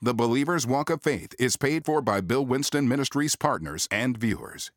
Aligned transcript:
The 0.00 0.14
Believer's 0.14 0.64
Walk 0.64 0.90
of 0.90 1.02
Faith 1.02 1.34
is 1.40 1.56
paid 1.56 1.84
for 1.84 2.00
by 2.00 2.20
Bill 2.20 2.46
Winston 2.46 2.86
Ministries 2.86 3.34
partners 3.34 3.88
and 3.90 4.16
viewers. 4.16 4.70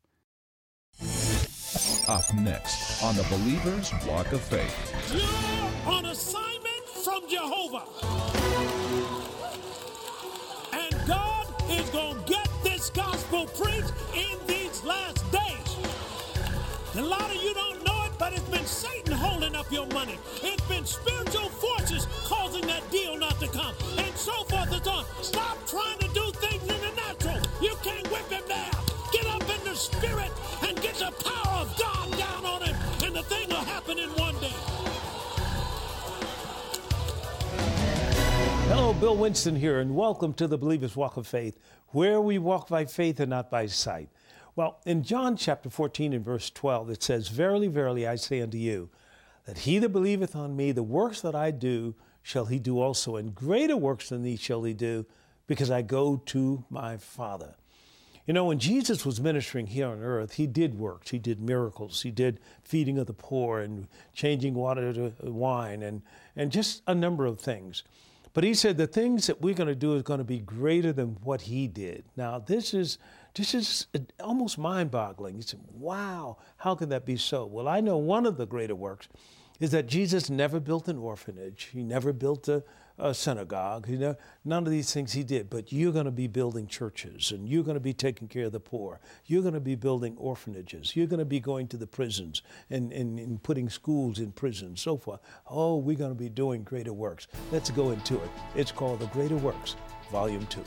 Up 2.08 2.34
next 2.34 3.00
on 3.04 3.14
the 3.14 3.22
Believer's 3.30 3.92
Walk 4.04 4.32
of 4.32 4.40
Faith. 4.40 4.74
You're 5.14 5.94
on 5.94 6.06
assignment 6.06 6.88
from 7.04 7.20
Jehovah. 7.28 7.84
And 10.72 11.06
God 11.06 11.46
is 11.70 11.88
going 11.90 12.16
to 12.16 12.24
get 12.28 12.48
this 12.64 12.90
gospel 12.90 13.46
preached 13.46 13.92
in 14.16 14.44
these 14.48 14.82
last 14.82 15.22
days. 15.30 15.76
A 16.96 17.00
lot 17.00 17.30
of 17.30 17.41
holding 19.22 19.54
up 19.54 19.70
your 19.70 19.86
money. 19.88 20.18
It's 20.42 20.66
been 20.66 20.84
spiritual 20.84 21.48
forces 21.48 22.06
causing 22.24 22.66
that 22.66 22.82
deal 22.90 23.16
not 23.16 23.38
to 23.38 23.46
come. 23.46 23.74
And 23.96 24.14
so 24.16 24.32
forth 24.44 24.72
and 24.72 24.84
so 24.84 24.90
on. 24.90 25.04
Stop 25.22 25.56
trying 25.66 25.98
to 25.98 26.08
do 26.08 26.32
things 26.42 26.62
in 26.62 26.80
the 26.80 26.92
natural. 26.96 27.38
You 27.62 27.76
can't 27.84 28.10
whip 28.10 28.28
him 28.28 28.42
down. 28.48 28.74
Get 29.12 29.26
up 29.26 29.42
in 29.42 29.64
the 29.64 29.76
spirit 29.76 30.32
and 30.66 30.74
get 30.82 30.94
the 30.96 31.12
power 31.22 31.62
of 31.62 31.78
God 31.78 32.18
down 32.18 32.44
on 32.44 32.62
him. 32.62 32.76
And 33.04 33.14
the 33.14 33.22
thing 33.22 33.48
will 33.48 33.64
happen 33.74 33.98
in 33.98 34.10
one 34.10 34.34
day. 34.40 34.58
Hello, 38.68 38.92
Bill 38.94 39.16
Winston 39.16 39.54
here, 39.54 39.78
and 39.78 39.94
welcome 39.94 40.32
to 40.34 40.48
the 40.48 40.58
Believer's 40.58 40.96
Walk 40.96 41.16
of 41.16 41.26
Faith, 41.26 41.58
where 41.88 42.20
we 42.20 42.38
walk 42.38 42.68
by 42.68 42.86
faith 42.86 43.20
and 43.20 43.30
not 43.30 43.50
by 43.50 43.66
sight. 43.66 44.08
Well, 44.56 44.80
in 44.84 45.02
John 45.02 45.36
chapter 45.36 45.70
14 45.70 46.12
and 46.12 46.24
verse 46.24 46.50
12, 46.50 46.90
it 46.90 47.02
says, 47.02 47.28
Verily, 47.28 47.68
verily, 47.68 48.06
I 48.06 48.16
say 48.16 48.40
unto 48.40 48.58
you, 48.58 48.90
that 49.44 49.58
he 49.58 49.78
that 49.78 49.90
believeth 49.90 50.36
on 50.36 50.56
me, 50.56 50.72
the 50.72 50.82
works 50.82 51.20
that 51.20 51.34
I 51.34 51.50
do, 51.50 51.94
shall 52.22 52.46
he 52.46 52.58
do 52.58 52.80
also, 52.80 53.16
and 53.16 53.34
greater 53.34 53.76
works 53.76 54.08
than 54.08 54.22
these 54.22 54.40
shall 54.40 54.62
he 54.62 54.74
do, 54.74 55.06
because 55.46 55.70
I 55.70 55.82
go 55.82 56.22
to 56.26 56.64
my 56.70 56.96
Father. 56.96 57.56
You 58.26 58.34
know, 58.34 58.44
when 58.44 58.60
Jesus 58.60 59.04
was 59.04 59.20
ministering 59.20 59.66
here 59.66 59.88
on 59.88 60.00
earth, 60.00 60.34
he 60.34 60.46
did 60.46 60.78
works. 60.78 61.10
He 61.10 61.18
did 61.18 61.40
miracles. 61.40 62.02
He 62.02 62.12
did 62.12 62.38
feeding 62.62 62.96
of 62.98 63.08
the 63.08 63.12
poor 63.12 63.58
and 63.58 63.88
changing 64.14 64.54
water 64.54 64.92
to 64.92 65.12
wine 65.22 65.82
and, 65.82 66.02
and 66.36 66.52
just 66.52 66.82
a 66.86 66.94
number 66.94 67.26
of 67.26 67.40
things. 67.40 67.82
But 68.32 68.44
he 68.44 68.54
said 68.54 68.76
the 68.76 68.86
things 68.86 69.26
that 69.26 69.42
we're 69.42 69.54
going 69.54 69.68
to 69.68 69.74
do 69.74 69.94
is 69.94 70.02
going 70.02 70.18
to 70.18 70.24
be 70.24 70.38
greater 70.38 70.92
than 70.92 71.18
what 71.22 71.42
he 71.42 71.66
did. 71.66 72.04
Now, 72.16 72.38
this 72.38 72.72
is 72.72 72.96
this 73.34 73.54
is 73.54 73.86
almost 74.20 74.58
mind-boggling. 74.58 75.36
You 75.36 75.42
say, 75.42 75.58
"Wow, 75.72 76.38
how 76.58 76.74
can 76.74 76.88
that 76.90 77.06
be 77.06 77.16
so?" 77.16 77.46
Well, 77.46 77.68
I 77.68 77.80
know 77.80 77.96
one 77.96 78.26
of 78.26 78.36
the 78.36 78.46
greater 78.46 78.74
works 78.74 79.08
is 79.62 79.70
that 79.70 79.86
Jesus 79.86 80.28
never 80.28 80.58
built 80.58 80.88
an 80.88 80.98
orphanage. 80.98 81.70
He 81.72 81.84
never 81.84 82.12
built 82.12 82.48
a, 82.48 82.64
a 82.98 83.14
synagogue. 83.14 83.88
You 83.88 83.96
know, 83.96 84.16
none 84.44 84.66
of 84.66 84.72
these 84.72 84.92
things 84.92 85.12
he 85.12 85.22
did. 85.22 85.48
But 85.48 85.72
you're 85.72 85.92
going 85.92 86.06
to 86.06 86.10
be 86.10 86.26
building 86.26 86.66
churches, 86.66 87.30
and 87.30 87.48
you're 87.48 87.62
going 87.62 87.76
to 87.76 87.80
be 87.80 87.92
taking 87.92 88.26
care 88.26 88.46
of 88.46 88.52
the 88.52 88.58
poor. 88.58 88.98
You're 89.26 89.42
going 89.42 89.54
to 89.54 89.60
be 89.60 89.76
building 89.76 90.16
orphanages. 90.16 90.96
You're 90.96 91.06
going 91.06 91.20
to 91.20 91.24
be 91.24 91.38
going 91.38 91.68
to 91.68 91.76
the 91.76 91.86
prisons 91.86 92.42
and, 92.70 92.92
and, 92.92 93.20
and 93.20 93.40
putting 93.40 93.68
schools 93.68 94.18
in 94.18 94.32
prisons, 94.32 94.80
so 94.80 94.96
forth. 94.96 95.20
Oh, 95.48 95.76
we're 95.76 95.96
going 95.96 96.10
to 96.10 96.18
be 96.18 96.28
doing 96.28 96.64
greater 96.64 96.92
works. 96.92 97.28
Let's 97.52 97.70
go 97.70 97.92
into 97.92 98.16
it. 98.16 98.30
It's 98.56 98.72
called 98.72 98.98
The 98.98 99.06
Greater 99.06 99.36
Works, 99.36 99.76
Volume 100.10 100.46
2. 100.46 100.64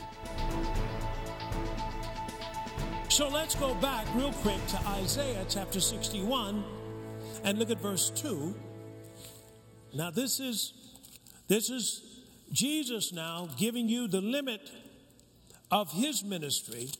So 3.16 3.28
let's 3.28 3.54
go 3.54 3.74
back 3.76 4.06
real 4.14 4.30
quick 4.30 4.66
to 4.66 4.76
Isaiah 4.88 5.46
chapter 5.48 5.80
61 5.80 6.62
and 7.44 7.58
look 7.58 7.70
at 7.70 7.80
verse 7.80 8.10
2. 8.10 8.54
Now 9.94 10.10
this 10.10 10.38
is 10.38 10.74
this 11.48 11.70
is 11.70 12.02
Jesus 12.52 13.14
now 13.14 13.48
giving 13.56 13.88
you 13.88 14.06
the 14.06 14.20
limit 14.20 14.70
of 15.70 15.90
his 15.92 16.22
ministry 16.22 16.90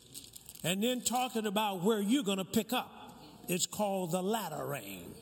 and 0.63 0.81
then 0.81 1.01
talking 1.01 1.45
about 1.45 1.83
where 1.83 2.01
you're 2.01 2.23
going 2.23 2.39
to 2.39 2.45
pick 2.45 2.73
up. 2.73 3.21
It's 3.47 3.67
called 3.67 4.11
the 4.11 4.23
latter 4.23 4.65
rain. 4.65 5.13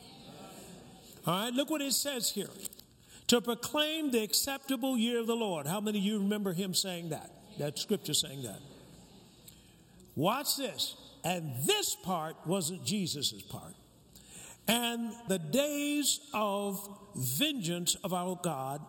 All 1.26 1.42
right, 1.42 1.52
look 1.52 1.68
what 1.68 1.82
it 1.82 1.92
says 1.92 2.30
here. 2.30 2.48
To 3.26 3.42
proclaim 3.42 4.12
the 4.12 4.22
acceptable 4.22 4.96
year 4.96 5.20
of 5.20 5.26
the 5.26 5.36
Lord. 5.36 5.66
How 5.66 5.78
many 5.78 5.98
of 5.98 6.04
you 6.06 6.20
remember 6.20 6.54
him 6.54 6.72
saying 6.72 7.10
that? 7.10 7.30
That 7.58 7.78
scripture 7.78 8.14
saying 8.14 8.44
that. 8.44 8.60
Watch 10.16 10.56
this. 10.56 10.96
And 11.22 11.52
this 11.64 11.94
part 12.02 12.36
wasn't 12.46 12.84
Jesus' 12.84 13.42
part. 13.42 13.74
And 14.66 15.12
the 15.28 15.38
days 15.38 16.20
of 16.34 16.88
vengeance 17.14 17.94
of 18.02 18.12
our 18.12 18.38
God 18.42 18.80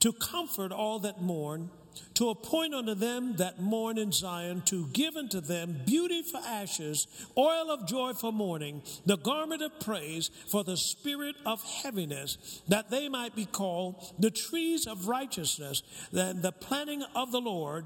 to 0.00 0.12
comfort 0.12 0.72
all 0.72 0.98
that 1.00 1.20
mourn, 1.20 1.70
to 2.14 2.30
appoint 2.30 2.74
unto 2.74 2.94
them 2.94 3.36
that 3.36 3.60
mourn 3.60 3.98
in 3.98 4.12
Zion, 4.12 4.62
to 4.62 4.86
give 4.88 5.16
unto 5.16 5.40
them 5.40 5.80
beauty 5.84 6.22
for 6.22 6.38
ashes, 6.38 7.06
oil 7.36 7.70
of 7.70 7.86
joy 7.86 8.12
for 8.12 8.32
mourning, 8.32 8.82
the 9.04 9.16
garment 9.16 9.62
of 9.62 9.78
praise 9.80 10.30
for 10.48 10.64
the 10.64 10.76
spirit 10.76 11.36
of 11.44 11.62
heaviness, 11.62 12.62
that 12.68 12.90
they 12.90 13.08
might 13.08 13.34
be 13.34 13.44
called 13.44 14.14
the 14.18 14.30
trees 14.30 14.86
of 14.86 15.08
righteousness, 15.08 15.82
and 16.12 16.42
the 16.42 16.52
planting 16.52 17.02
of 17.14 17.32
the 17.32 17.40
Lord, 17.40 17.84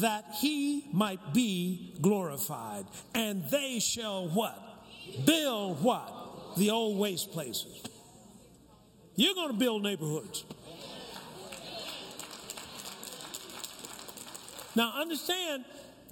that 0.00 0.24
he 0.40 0.88
might 0.92 1.32
be 1.32 1.96
glorified. 2.00 2.86
And 3.14 3.44
they 3.50 3.78
shall 3.80 4.28
what? 4.28 4.58
Build 5.24 5.82
what? 5.82 6.56
The 6.56 6.70
old 6.70 6.98
waste 6.98 7.32
places. 7.32 7.82
You're 9.16 9.34
going 9.34 9.52
to 9.52 9.58
build 9.58 9.82
neighborhoods. 9.82 10.44
Now, 14.78 14.92
understand, 14.94 15.64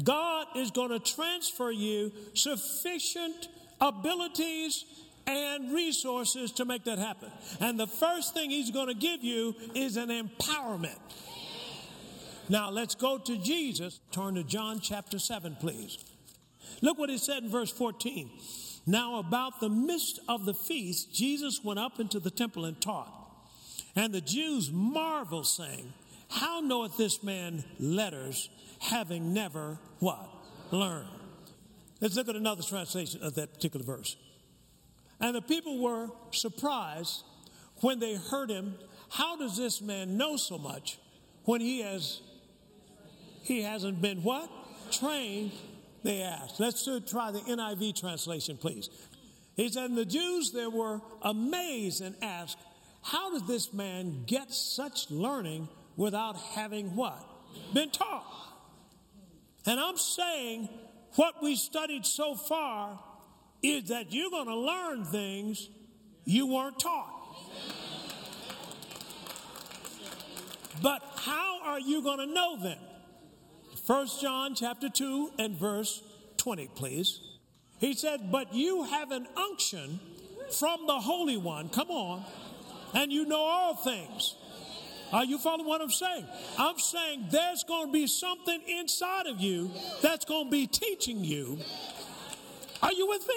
God 0.02 0.48
is 0.56 0.72
going 0.72 0.88
to 0.90 0.98
transfer 0.98 1.70
you 1.70 2.10
sufficient 2.34 3.46
abilities 3.80 4.84
and 5.24 5.72
resources 5.72 6.50
to 6.52 6.64
make 6.64 6.82
that 6.84 6.98
happen. 6.98 7.30
And 7.60 7.78
the 7.78 7.86
first 7.86 8.34
thing 8.34 8.50
He's 8.50 8.72
going 8.72 8.88
to 8.88 8.94
give 8.94 9.22
you 9.22 9.54
is 9.76 9.96
an 9.96 10.08
empowerment. 10.08 10.98
Now, 12.48 12.70
let's 12.70 12.96
go 12.96 13.18
to 13.18 13.36
Jesus. 13.38 14.00
Turn 14.10 14.34
to 14.34 14.42
John 14.42 14.80
chapter 14.80 15.20
7, 15.20 15.56
please. 15.60 15.98
Look 16.82 16.98
what 16.98 17.08
He 17.08 17.18
said 17.18 17.44
in 17.44 17.50
verse 17.50 17.70
14. 17.70 18.28
Now, 18.84 19.20
about 19.20 19.60
the 19.60 19.68
midst 19.68 20.18
of 20.28 20.44
the 20.44 20.54
feast, 20.54 21.14
Jesus 21.14 21.60
went 21.62 21.78
up 21.78 22.00
into 22.00 22.18
the 22.18 22.32
temple 22.32 22.64
and 22.64 22.80
taught. 22.80 23.12
And 23.94 24.12
the 24.12 24.20
Jews 24.20 24.72
marveled, 24.72 25.46
saying, 25.46 25.92
How 26.28 26.60
knoweth 26.60 26.96
this 26.96 27.22
man 27.22 27.64
letters, 27.78 28.50
having 28.80 29.32
never 29.32 29.78
what? 30.00 30.28
Learned. 30.70 31.08
Let's 32.00 32.16
look 32.16 32.28
at 32.28 32.36
another 32.36 32.62
translation 32.62 33.22
of 33.22 33.34
that 33.36 33.54
particular 33.54 33.84
verse. 33.84 34.16
And 35.20 35.34
the 35.34 35.42
people 35.42 35.78
were 35.78 36.08
surprised 36.30 37.22
when 37.80 38.00
they 38.00 38.16
heard 38.16 38.50
him. 38.50 38.74
How 39.08 39.36
does 39.36 39.56
this 39.56 39.80
man 39.80 40.16
know 40.16 40.36
so 40.36 40.58
much 40.58 40.98
when 41.44 41.60
he 41.60 41.80
has 41.80 42.20
he 43.42 43.62
hasn't 43.62 44.02
been 44.02 44.24
what? 44.24 44.50
Trained, 44.90 45.52
they 46.02 46.20
asked. 46.20 46.58
Let's 46.58 46.84
try 47.08 47.30
the 47.30 47.38
NIV 47.38 47.98
translation, 48.00 48.56
please. 48.56 48.90
He 49.54 49.68
said, 49.68 49.90
and 49.90 49.96
the 49.96 50.04
Jews 50.04 50.50
there 50.50 50.68
were 50.68 51.00
amazed 51.22 52.02
and 52.02 52.16
asked, 52.22 52.58
How 53.02 53.32
did 53.32 53.46
this 53.46 53.72
man 53.72 54.24
get 54.26 54.52
such 54.52 55.10
learning 55.10 55.68
without 55.96 56.36
having 56.36 56.94
what? 56.94 57.24
Been 57.72 57.90
taught. 57.90 58.24
And 59.66 59.80
I'm 59.80 59.96
saying 59.96 60.68
what 61.16 61.42
we 61.42 61.56
studied 61.56 62.06
so 62.06 62.34
far 62.34 63.00
is 63.62 63.88
that 63.88 64.12
you're 64.12 64.30
going 64.30 64.46
to 64.46 64.56
learn 64.56 65.04
things 65.04 65.68
you 66.24 66.46
weren't 66.46 66.78
taught. 66.78 67.12
But 70.82 71.02
how 71.16 71.60
are 71.64 71.80
you 71.80 72.02
going 72.02 72.18
to 72.18 72.26
know 72.26 72.62
them? 72.62 72.78
1 73.86 74.08
John 74.20 74.54
chapter 74.54 74.88
2 74.88 75.32
and 75.38 75.56
verse 75.56 76.02
20, 76.36 76.68
please. 76.74 77.20
He 77.78 77.94
said, 77.94 78.30
But 78.30 78.54
you 78.54 78.84
have 78.84 79.10
an 79.10 79.26
unction 79.36 80.00
from 80.50 80.86
the 80.86 80.98
Holy 81.00 81.36
One, 81.36 81.68
come 81.68 81.90
on, 81.90 82.24
and 82.94 83.12
you 83.12 83.26
know 83.26 83.40
all 83.40 83.74
things. 83.74 84.34
Are 85.16 85.24
you 85.24 85.38
following 85.38 85.66
what 85.66 85.80
I'm 85.80 85.88
saying? 85.88 86.26
I'm 86.58 86.78
saying 86.78 87.28
there's 87.30 87.64
going 87.64 87.86
to 87.86 87.92
be 87.92 88.06
something 88.06 88.60
inside 88.68 89.26
of 89.26 89.40
you 89.40 89.70
that's 90.02 90.26
going 90.26 90.44
to 90.44 90.50
be 90.50 90.66
teaching 90.66 91.24
you. 91.24 91.58
Are 92.82 92.92
you 92.92 93.08
with 93.08 93.26
me? 93.26 93.34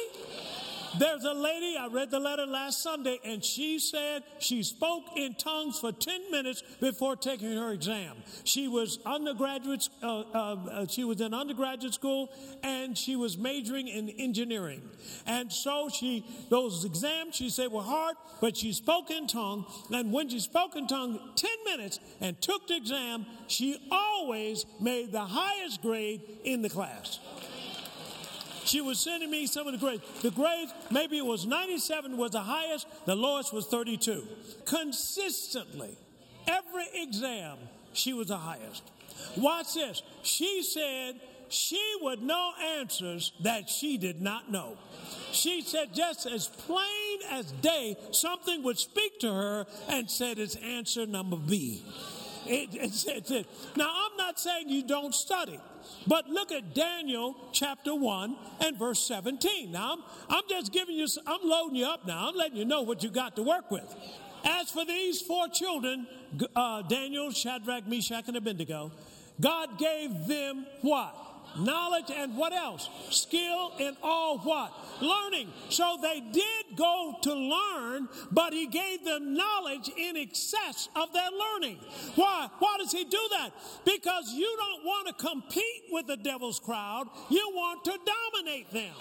There's 0.97 1.23
a 1.23 1.33
lady, 1.33 1.77
I 1.77 1.87
read 1.87 2.09
the 2.09 2.19
letter 2.19 2.45
last 2.45 2.81
Sunday, 2.81 3.19
and 3.23 3.43
she 3.43 3.79
said 3.79 4.23
she 4.39 4.63
spoke 4.63 5.03
in 5.15 5.35
tongues 5.35 5.79
for 5.79 5.91
10 5.91 6.31
minutes 6.31 6.63
before 6.79 7.15
taking 7.15 7.55
her 7.55 7.71
exam. 7.71 8.15
She 8.43 8.67
was 8.67 8.99
undergraduate, 9.05 9.89
uh, 10.01 10.21
uh, 10.21 10.33
uh, 10.33 10.87
she 10.87 11.03
was 11.03 11.21
in 11.21 11.33
undergraduate 11.33 11.93
school, 11.93 12.31
and 12.63 12.97
she 12.97 13.15
was 13.15 13.37
majoring 13.37 13.87
in 13.87 14.09
engineering. 14.09 14.81
And 15.27 15.51
so 15.51 15.89
she, 15.89 16.25
those 16.49 16.85
exams, 16.85 17.35
she 17.35 17.49
said 17.49 17.71
were 17.71 17.81
hard, 17.81 18.15
but 18.41 18.57
she 18.57 18.73
spoke 18.73 19.11
in 19.11 19.27
tongue. 19.27 19.65
And 19.93 20.11
when 20.11 20.29
she 20.29 20.39
spoke 20.39 20.75
in 20.75 20.87
tongue 20.87 21.19
10 21.35 21.49
minutes 21.65 21.99
and 22.19 22.39
took 22.41 22.67
the 22.67 22.75
exam, 22.75 23.25
she 23.47 23.77
always 23.91 24.65
made 24.79 25.11
the 25.11 25.25
highest 25.25 25.81
grade 25.81 26.21
in 26.43 26.61
the 26.61 26.69
class. 26.69 27.19
She 28.69 28.81
was 28.81 28.99
sending 28.99 29.31
me 29.31 29.47
some 29.47 29.65
of 29.65 29.73
the 29.73 29.79
grades. 29.79 30.03
The 30.21 30.29
grades, 30.29 30.71
maybe 30.91 31.17
it 31.17 31.25
was 31.25 31.47
97 31.47 32.15
was 32.17 32.31
the 32.31 32.41
highest, 32.41 32.85
the 33.07 33.15
lowest 33.15 33.51
was 33.51 33.65
32. 33.65 34.27
Consistently, 34.65 35.97
every 36.45 36.85
exam, 36.93 37.57
she 37.93 38.13
was 38.13 38.27
the 38.27 38.37
highest. 38.37 38.83
Watch 39.35 39.73
this. 39.73 40.03
She 40.21 40.61
said 40.61 41.19
she 41.49 41.83
would 42.01 42.21
know 42.21 42.51
answers 42.77 43.33
that 43.41 43.69
she 43.69 43.97
did 43.97 44.21
not 44.21 44.51
know. 44.51 44.77
She 45.31 45.63
said, 45.63 45.95
just 45.95 46.27
as 46.27 46.47
plain 46.47 47.19
as 47.31 47.51
day, 47.51 47.97
something 48.11 48.61
would 48.61 48.77
speak 48.77 49.19
to 49.21 49.33
her 49.33 49.65
and 49.87 50.11
said, 50.11 50.37
it's 50.37 50.55
answer 50.57 51.07
number 51.07 51.37
B. 51.37 51.83
It, 52.51 52.73
it, 52.73 53.31
it, 53.31 53.47
now, 53.77 53.91
I'm 53.93 54.17
not 54.17 54.39
saying 54.39 54.69
you 54.69 54.81
don't 54.81 55.13
study. 55.13 55.59
But 56.07 56.27
look 56.29 56.51
at 56.51 56.73
Daniel 56.73 57.35
chapter 57.51 57.93
1 57.93 58.35
and 58.61 58.77
verse 58.77 58.99
17. 59.01 59.71
Now, 59.71 59.93
I'm, 59.93 59.99
I'm 60.29 60.43
just 60.49 60.73
giving 60.73 60.95
you, 60.95 61.05
I'm 61.27 61.41
loading 61.43 61.75
you 61.75 61.85
up 61.85 62.07
now. 62.07 62.27
I'm 62.27 62.35
letting 62.35 62.57
you 62.57 62.65
know 62.65 62.81
what 62.81 63.03
you 63.03 63.11
got 63.11 63.35
to 63.35 63.43
work 63.43 63.69
with. 63.69 63.95
As 64.43 64.71
for 64.71 64.83
these 64.83 65.21
four 65.21 65.47
children, 65.49 66.07
uh, 66.55 66.81
Daniel, 66.83 67.31
Shadrach, 67.31 67.87
Meshach, 67.87 68.27
and 68.27 68.37
Abednego, 68.37 68.91
God 69.39 69.77
gave 69.77 70.27
them 70.27 70.65
what? 70.81 71.15
Knowledge 71.57 72.11
and 72.15 72.35
what 72.35 72.53
else? 72.53 72.89
Skill 73.09 73.73
in 73.79 73.95
all 74.03 74.37
what? 74.39 74.73
Learning. 75.01 75.51
So 75.69 75.97
they 76.01 76.19
did 76.19 76.75
go 76.75 77.15
to 77.21 77.33
learn, 77.33 78.09
but 78.31 78.53
he 78.53 78.67
gave 78.67 79.05
them 79.05 79.35
knowledge 79.35 79.89
in 79.97 80.17
excess 80.17 80.89
of 80.95 81.13
their 81.13 81.29
learning. 81.31 81.79
Why? 82.15 82.49
Why 82.59 82.77
does 82.79 82.91
he 82.91 83.03
do 83.03 83.21
that? 83.31 83.51
Because 83.85 84.33
you 84.33 84.55
don't 84.57 84.85
want 84.85 85.07
to 85.07 85.13
compete 85.13 85.83
with 85.91 86.07
the 86.07 86.17
devil's 86.17 86.59
crowd, 86.59 87.07
you 87.29 87.51
want 87.53 87.85
to 87.85 87.97
dominate 88.33 88.71
them. 88.71 88.93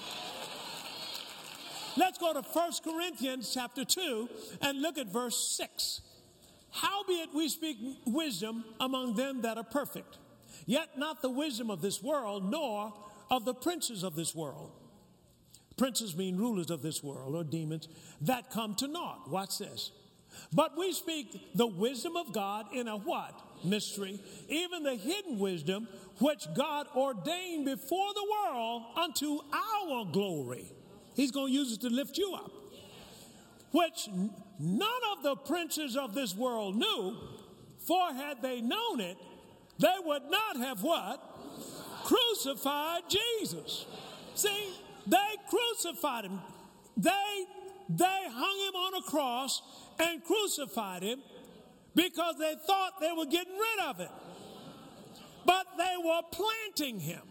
Let's 1.97 2.19
go 2.19 2.33
to 2.33 2.43
1 2.43 2.73
Corinthians 2.85 3.51
chapter 3.53 3.85
2 3.85 4.29
and 4.63 4.81
look 4.81 4.99
at 4.99 5.09
verse 5.09 5.37
6. 5.57 6.03
Howbeit 6.71 7.35
we 7.35 7.49
speak 7.49 7.77
wisdom 8.07 8.65
among 8.79 9.15
them 9.15 9.43
that 9.43 9.57
are 9.57 9.65
perfect 9.65 10.19
Yet 10.67 10.99
not 10.99 11.23
the 11.23 11.31
wisdom 11.31 11.71
of 11.71 11.81
this 11.81 12.03
world, 12.03 12.51
nor 12.51 12.93
of 13.31 13.45
the 13.45 13.55
princes 13.55 14.03
of 14.03 14.15
this 14.15 14.35
world. 14.35 14.73
Princes 15.77 16.17
mean 16.17 16.37
rulers 16.37 16.71
of 16.71 16.83
this 16.83 17.03
world 17.03 17.35
or 17.35 17.45
demons 17.45 17.89
that 18.23 18.51
come 18.51 18.75
to 18.77 18.89
naught. 18.89 19.31
Watch 19.31 19.59
this. 19.59 19.93
But 20.53 20.77
we 20.77 20.93
speak 20.93 21.55
the 21.55 21.67
wisdom 21.67 22.17
of 22.17 22.33
God 22.33 22.67
in 22.75 22.89
a 22.89 22.97
what? 22.97 23.41
Mystery. 23.65 24.21
Even 24.49 24.83
the 24.83 24.95
hidden 24.95 25.39
wisdom 25.39 25.89
which 26.21 26.47
God 26.55 26.87
ordained 26.97 27.65
before 27.65 28.13
the 28.15 28.27
world 28.31 28.83
unto 28.97 29.41
our 29.53 30.05
glory. 30.07 30.73
He's 31.15 31.31
going 31.31 31.53
to 31.53 31.53
use 31.53 31.73
it 31.73 31.81
to 31.83 31.89
lift 31.89 32.19
you 32.19 32.35
up. 32.35 32.51
Which 33.71 34.09
none 34.59 35.01
of 35.17 35.23
the 35.23 35.37
princes 35.37 35.97
of 35.97 36.15
this 36.15 36.35
world 36.35 36.77
knew, 36.77 37.17
for 37.79 38.13
had 38.13 38.43
they 38.43 38.61
known 38.61 39.01
it, 39.01 39.17
they 39.79 39.95
would 40.05 40.25
not 40.29 40.57
have 40.57 40.83
what? 40.83 41.23
Crucified 42.05 43.03
Jesus. 43.09 43.87
See, 44.35 44.75
they 45.07 45.35
crucified 45.49 46.25
him. 46.25 46.41
They 46.97 47.47
they 47.89 48.05
hung 48.29 48.59
him 48.69 48.77
on 48.77 48.95
a 48.95 49.03
cross 49.03 49.63
and 49.99 50.23
crucified 50.25 51.03
him 51.03 51.21
because 51.95 52.37
they 52.39 52.55
thought 52.67 53.01
they 53.01 53.13
were 53.17 53.25
getting 53.25 53.55
rid 53.55 53.87
of 53.87 53.99
him. 53.99 54.11
But 55.47 55.67
they 55.79 55.95
were 56.05 56.21
planting 56.31 57.01
him. 57.01 57.23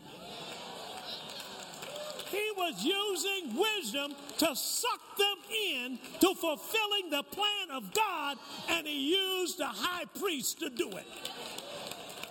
He 2.32 2.52
was 2.58 2.84
using 2.84 3.58
wisdom 3.58 4.16
to 4.40 4.56
suck 4.56 5.18
them 5.18 5.38
in 5.74 6.00
to 6.20 6.34
fulfilling 6.36 7.10
the 7.10 7.24
plan 7.24 7.72
of 7.72 7.94
God, 7.94 8.38
and 8.70 8.86
he 8.86 9.16
used 9.16 9.60
the 9.60 9.68
high 9.68 10.06
priest 10.20 10.60
to 10.60 10.70
do 10.70 10.90
it 10.90 11.06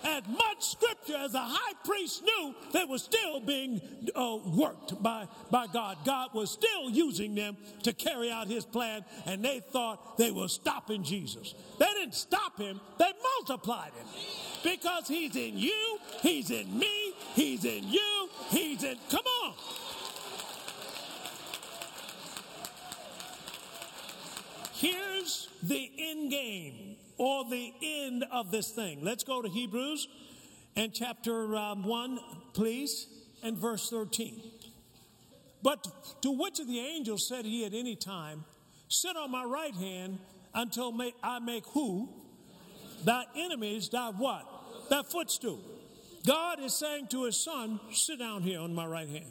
as 0.03 0.23
much 0.27 0.63
scripture 0.65 1.15
as 1.17 1.31
the 1.31 1.39
high 1.39 1.73
priest 1.83 2.23
knew, 2.23 2.55
they 2.73 2.85
were 2.85 2.97
still 2.97 3.39
being 3.39 3.81
uh, 4.15 4.37
worked 4.45 5.01
by, 5.01 5.27
by 5.51 5.67
God. 5.67 5.97
God 6.05 6.29
was 6.33 6.51
still 6.51 6.89
using 6.89 7.35
them 7.35 7.57
to 7.83 7.93
carry 7.93 8.31
out 8.31 8.47
his 8.47 8.65
plan, 8.65 9.03
and 9.25 9.43
they 9.43 9.59
thought 9.59 10.17
they 10.17 10.31
were 10.31 10.47
stopping 10.47 11.03
Jesus. 11.03 11.55
They 11.79 11.85
didn't 11.85 12.15
stop 12.15 12.57
him, 12.59 12.79
they 12.97 13.11
multiplied 13.37 13.91
him. 13.93 14.07
Because 14.63 15.07
he's 15.07 15.35
in 15.35 15.57
you, 15.57 15.99
he's 16.21 16.51
in 16.51 16.77
me, 16.77 17.13
he's 17.33 17.65
in 17.65 17.87
you, 17.87 18.29
he's 18.49 18.83
in. 18.83 18.97
Come 19.09 19.25
on. 19.43 19.53
Here's 24.73 25.49
the 25.63 25.91
end 25.97 26.29
game 26.29 26.97
or 27.17 27.49
the 27.49 27.73
end 27.81 28.25
of 28.31 28.51
this 28.51 28.71
thing. 28.71 28.99
Let's 29.03 29.23
go 29.23 29.41
to 29.41 29.49
Hebrews 29.49 30.07
and 30.75 30.93
chapter 30.93 31.55
um, 31.55 31.83
1, 31.83 32.19
please, 32.53 33.07
and 33.43 33.57
verse 33.57 33.89
13. 33.89 34.41
But 35.63 36.21
to 36.21 36.31
which 36.31 36.59
of 36.59 36.67
the 36.67 36.79
angels 36.79 37.27
said 37.27 37.45
he 37.45 37.65
at 37.65 37.73
any 37.73 37.95
time, 37.95 38.45
Sit 38.89 39.17
on 39.17 39.31
my 39.31 39.43
right 39.43 39.73
hand 39.73 40.19
until 40.53 40.95
I 41.21 41.39
make 41.39 41.65
who? 41.67 42.09
Thy 43.03 43.25
enemies 43.35 43.89
thy 43.89 44.11
what? 44.11 44.45
Thy 44.89 45.03
footstool. 45.03 45.59
God 46.25 46.59
is 46.61 46.73
saying 46.73 47.07
to 47.07 47.25
his 47.25 47.37
son, 47.37 47.79
Sit 47.91 48.19
down 48.19 48.43
here 48.43 48.59
on 48.59 48.73
my 48.73 48.85
right 48.85 49.09
hand 49.09 49.25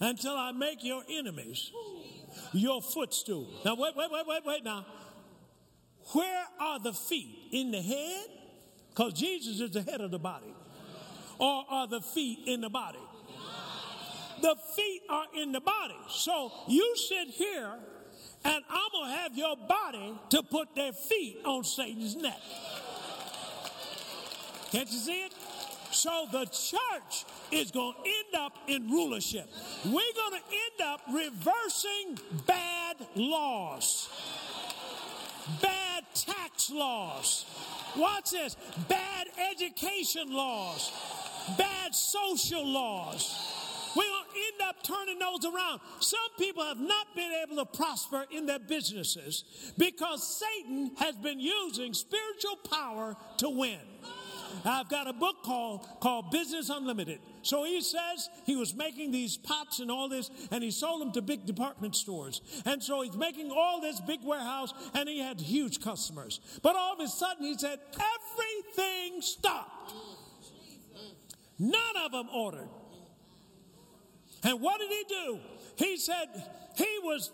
until 0.00 0.36
I 0.36 0.52
make 0.52 0.84
your 0.84 1.02
enemies 1.08 1.70
your 2.52 2.82
footstool. 2.82 3.48
Now, 3.64 3.74
wait, 3.76 3.94
wait, 3.96 4.10
wait, 4.10 4.26
wait, 4.26 4.44
wait 4.44 4.64
now. 4.64 4.86
Where 6.12 6.44
are 6.60 6.78
the 6.80 6.92
feet? 6.92 7.48
In 7.52 7.70
the 7.70 7.80
head? 7.80 8.26
Because 8.90 9.14
Jesus 9.14 9.60
is 9.60 9.70
the 9.70 9.82
head 9.82 10.00
of 10.00 10.10
the 10.10 10.18
body. 10.18 10.54
Or 11.38 11.64
are 11.68 11.86
the 11.86 12.00
feet 12.00 12.40
in 12.46 12.60
the 12.60 12.68
body? 12.68 12.98
The 14.42 14.56
feet 14.76 15.02
are 15.08 15.26
in 15.36 15.52
the 15.52 15.60
body. 15.60 15.96
So 16.08 16.52
you 16.68 16.96
sit 16.96 17.28
here 17.28 17.72
and 18.44 18.64
I'm 18.68 18.90
going 18.92 19.10
to 19.10 19.16
have 19.18 19.36
your 19.36 19.56
body 19.56 20.14
to 20.30 20.42
put 20.42 20.74
their 20.74 20.92
feet 20.92 21.38
on 21.44 21.64
Satan's 21.64 22.16
neck. 22.16 22.40
Can't 24.72 24.90
you 24.90 24.98
see 24.98 25.24
it? 25.24 25.32
So 25.92 26.26
the 26.32 26.46
church 26.46 27.24
is 27.50 27.70
going 27.70 27.94
to 27.94 28.08
end 28.08 28.34
up 28.36 28.52
in 28.66 28.90
rulership. 28.90 29.48
We're 29.84 29.92
going 29.92 30.40
to 30.40 30.46
end 30.50 30.80
up 30.84 31.00
reversing 31.12 32.18
bad 32.46 32.96
laws, 33.14 34.08
bad 35.60 35.81
tax 36.14 36.70
laws. 36.70 37.46
Watch 37.96 38.30
this 38.30 38.56
bad 38.88 39.28
education 39.50 40.32
laws, 40.32 40.92
bad 41.58 41.94
social 41.94 42.66
laws. 42.66 43.58
We 43.94 44.08
will 44.08 44.24
end 44.34 44.62
up 44.68 44.82
turning 44.82 45.18
those 45.18 45.44
around. 45.44 45.80
Some 46.00 46.18
people 46.38 46.64
have 46.64 46.80
not 46.80 47.14
been 47.14 47.30
able 47.44 47.56
to 47.56 47.66
prosper 47.66 48.24
in 48.30 48.46
their 48.46 48.58
businesses 48.58 49.72
because 49.76 50.26
Satan 50.26 50.92
has 50.96 51.14
been 51.16 51.40
using 51.40 51.92
spiritual 51.92 52.56
power 52.70 53.16
to 53.38 53.50
win. 53.50 53.78
I've 54.64 54.88
got 54.88 55.06
a 55.06 55.12
book 55.12 55.42
called, 55.42 55.86
called 56.00 56.30
Business 56.30 56.68
Unlimited. 56.68 57.20
So 57.42 57.64
he 57.64 57.80
says 57.80 58.28
he 58.44 58.56
was 58.56 58.74
making 58.74 59.10
these 59.10 59.36
pots 59.36 59.80
and 59.80 59.90
all 59.90 60.08
this, 60.08 60.30
and 60.50 60.62
he 60.62 60.70
sold 60.70 61.00
them 61.00 61.12
to 61.12 61.22
big 61.22 61.46
department 61.46 61.96
stores. 61.96 62.40
And 62.64 62.82
so 62.82 63.02
he's 63.02 63.16
making 63.16 63.50
all 63.50 63.80
this 63.80 64.00
big 64.00 64.20
warehouse, 64.24 64.72
and 64.94 65.08
he 65.08 65.18
had 65.18 65.40
huge 65.40 65.80
customers. 65.80 66.40
But 66.62 66.76
all 66.76 66.94
of 66.94 67.00
a 67.00 67.08
sudden, 67.08 67.44
he 67.44 67.56
said, 67.58 67.78
everything 67.92 69.22
stopped. 69.22 69.92
None 71.58 71.96
of 72.04 72.12
them 72.12 72.28
ordered. 72.34 72.68
And 74.44 74.60
what 74.60 74.80
did 74.80 74.90
he 74.90 75.04
do? 75.08 75.38
He 75.76 75.96
said 75.96 76.26
he 76.76 76.98
was 77.02 77.30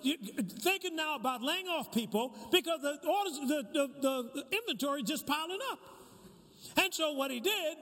thinking 0.60 0.96
now 0.96 1.16
about 1.16 1.42
laying 1.42 1.66
off 1.68 1.92
people 1.92 2.34
because 2.50 2.80
the 2.82 2.98
orders, 3.08 3.38
the, 3.48 3.66
the, 3.72 4.30
the 4.34 4.56
inventory 4.56 5.02
just 5.02 5.26
piling 5.26 5.58
up. 5.72 5.78
And 6.76 6.92
so 6.92 7.12
what 7.12 7.30
he 7.30 7.40
did, 7.40 7.76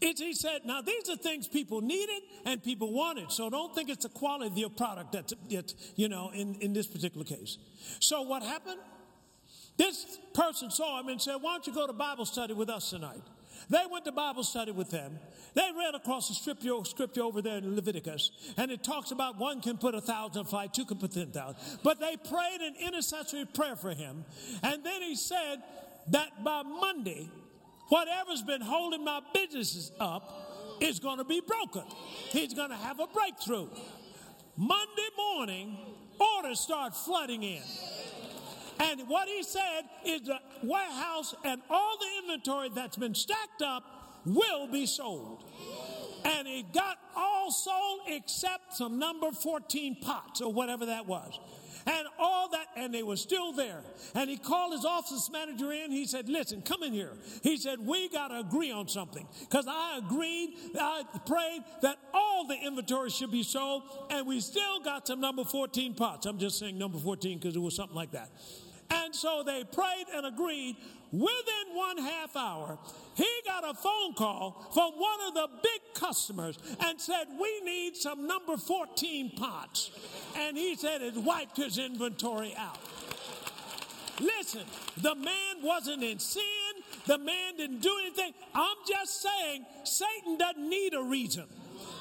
is 0.00 0.18
he 0.18 0.32
said, 0.32 0.62
now 0.64 0.80
these 0.80 1.08
are 1.08 1.16
things 1.16 1.48
people 1.48 1.80
needed 1.80 2.22
and 2.44 2.62
people 2.62 2.92
wanted. 2.92 3.30
So 3.32 3.50
don't 3.50 3.74
think 3.74 3.90
it's 3.90 4.04
the 4.04 4.08
quality 4.08 4.46
of 4.50 4.58
your 4.58 4.70
product 4.70 5.12
that's, 5.12 5.34
that's 5.50 5.74
you 5.96 6.08
know, 6.08 6.30
in, 6.34 6.54
in 6.56 6.72
this 6.72 6.86
particular 6.86 7.24
case. 7.24 7.58
So 8.00 8.22
what 8.22 8.42
happened? 8.42 8.80
This 9.76 10.18
person 10.34 10.70
saw 10.70 11.00
him 11.00 11.08
and 11.08 11.20
said, 11.20 11.36
why 11.40 11.52
don't 11.52 11.66
you 11.66 11.74
go 11.74 11.86
to 11.86 11.92
Bible 11.92 12.26
study 12.26 12.54
with 12.54 12.68
us 12.68 12.90
tonight? 12.90 13.22
They 13.70 13.82
went 13.90 14.04
to 14.06 14.12
Bible 14.12 14.44
study 14.44 14.72
with 14.72 14.90
them. 14.90 15.18
They 15.54 15.68
read 15.76 15.94
across 15.94 16.28
the 16.28 16.34
scripture, 16.34 16.84
scripture 16.84 17.22
over 17.22 17.42
there 17.42 17.58
in 17.58 17.74
Leviticus, 17.74 18.30
and 18.56 18.70
it 18.70 18.84
talks 18.84 19.10
about 19.10 19.38
one 19.38 19.60
can 19.60 19.78
put 19.78 19.94
a 19.94 20.00
thousand 20.00 20.44
flight, 20.44 20.72
two 20.72 20.84
can 20.84 20.96
put 20.96 21.12
ten 21.12 21.32
thousand. 21.32 21.56
But 21.82 21.98
they 21.98 22.16
prayed 22.16 22.60
an 22.60 22.74
intercessory 22.80 23.44
prayer 23.46 23.76
for 23.76 23.90
him, 23.90 24.24
and 24.62 24.84
then 24.84 25.02
he 25.02 25.16
said 25.16 25.56
that 26.08 26.44
by 26.44 26.62
Monday, 26.62 27.28
whatever's 27.88 28.42
been 28.42 28.60
holding 28.60 29.04
my 29.04 29.20
businesses 29.34 29.92
up 30.00 30.78
is 30.80 30.98
going 30.98 31.18
to 31.18 31.24
be 31.24 31.40
broken. 31.40 31.84
He's 32.30 32.54
going 32.54 32.70
to 32.70 32.76
have 32.76 33.00
a 33.00 33.06
breakthrough. 33.06 33.68
Monday 34.56 35.08
morning, 35.16 35.76
orders 36.36 36.60
start 36.60 36.94
flooding 36.94 37.42
in. 37.42 37.62
And 38.80 39.08
what 39.08 39.28
he 39.28 39.42
said 39.42 39.82
is 40.04 40.22
the 40.22 40.38
warehouse 40.62 41.34
and 41.44 41.60
all 41.68 41.96
the 41.98 42.22
inventory 42.22 42.68
that's 42.74 42.96
been 42.96 43.14
stacked 43.14 43.62
up 43.62 43.84
will 44.24 44.66
be 44.66 44.86
sold. 44.86 45.44
And 46.24 46.46
it 46.46 46.72
got 46.72 46.98
all 47.16 47.50
sold 47.50 48.00
except 48.06 48.74
some 48.74 48.98
number 48.98 49.32
14 49.32 49.98
pots 50.00 50.40
or 50.40 50.52
whatever 50.52 50.86
that 50.86 51.06
was. 51.06 51.38
And 51.88 52.06
all 52.18 52.50
that, 52.50 52.66
and 52.76 52.92
they 52.92 53.02
were 53.02 53.16
still 53.16 53.52
there. 53.52 53.80
And 54.14 54.28
he 54.28 54.36
called 54.36 54.74
his 54.74 54.84
office 54.84 55.30
manager 55.32 55.72
in. 55.72 55.90
He 55.90 56.06
said, 56.06 56.28
Listen, 56.28 56.60
come 56.60 56.82
in 56.82 56.92
here. 56.92 57.12
He 57.42 57.56
said, 57.56 57.78
We 57.80 58.10
got 58.10 58.28
to 58.28 58.40
agree 58.40 58.70
on 58.70 58.88
something. 58.88 59.26
Because 59.40 59.66
I 59.66 59.98
agreed, 60.04 60.50
I 60.78 61.04
prayed 61.24 61.62
that 61.80 61.96
all 62.12 62.46
the 62.46 62.56
inventory 62.56 63.08
should 63.08 63.30
be 63.30 63.42
sold, 63.42 63.84
and 64.10 64.26
we 64.26 64.40
still 64.40 64.80
got 64.80 65.06
some 65.06 65.20
number 65.20 65.44
14 65.44 65.94
pots. 65.94 66.26
I'm 66.26 66.38
just 66.38 66.58
saying 66.58 66.76
number 66.76 66.98
14 66.98 67.38
because 67.38 67.56
it 67.56 67.60
was 67.60 67.74
something 67.74 67.96
like 67.96 68.10
that. 68.10 68.30
And 68.90 69.14
so 69.14 69.42
they 69.44 69.64
prayed 69.64 70.06
and 70.14 70.26
agreed. 70.26 70.76
Within 71.10 71.74
one 71.74 71.96
half 71.96 72.36
hour, 72.36 72.78
he 73.14 73.28
got 73.46 73.64
a 73.64 73.72
phone 73.72 74.12
call 74.14 74.70
from 74.74 74.92
one 74.92 75.20
of 75.26 75.34
the 75.34 75.48
big 75.62 75.94
customers 75.94 76.58
and 76.80 77.00
said, 77.00 77.24
We 77.40 77.60
need 77.64 77.96
some 77.96 78.26
number 78.26 78.58
14 78.58 79.32
pots. 79.36 79.90
And 80.36 80.56
he 80.56 80.76
said 80.76 81.00
it 81.00 81.16
wiped 81.16 81.56
his 81.56 81.78
inventory 81.78 82.54
out. 82.58 82.78
Listen, 84.20 84.64
the 85.00 85.14
man 85.14 85.62
wasn't 85.62 86.02
in 86.02 86.18
sin. 86.18 86.42
The 87.06 87.18
man 87.18 87.56
didn't 87.56 87.80
do 87.80 87.94
anything. 88.02 88.34
I'm 88.54 88.76
just 88.86 89.22
saying, 89.22 89.64
Satan 89.84 90.36
doesn't 90.36 90.68
need 90.68 90.92
a 90.94 91.02
reason. 91.02 91.44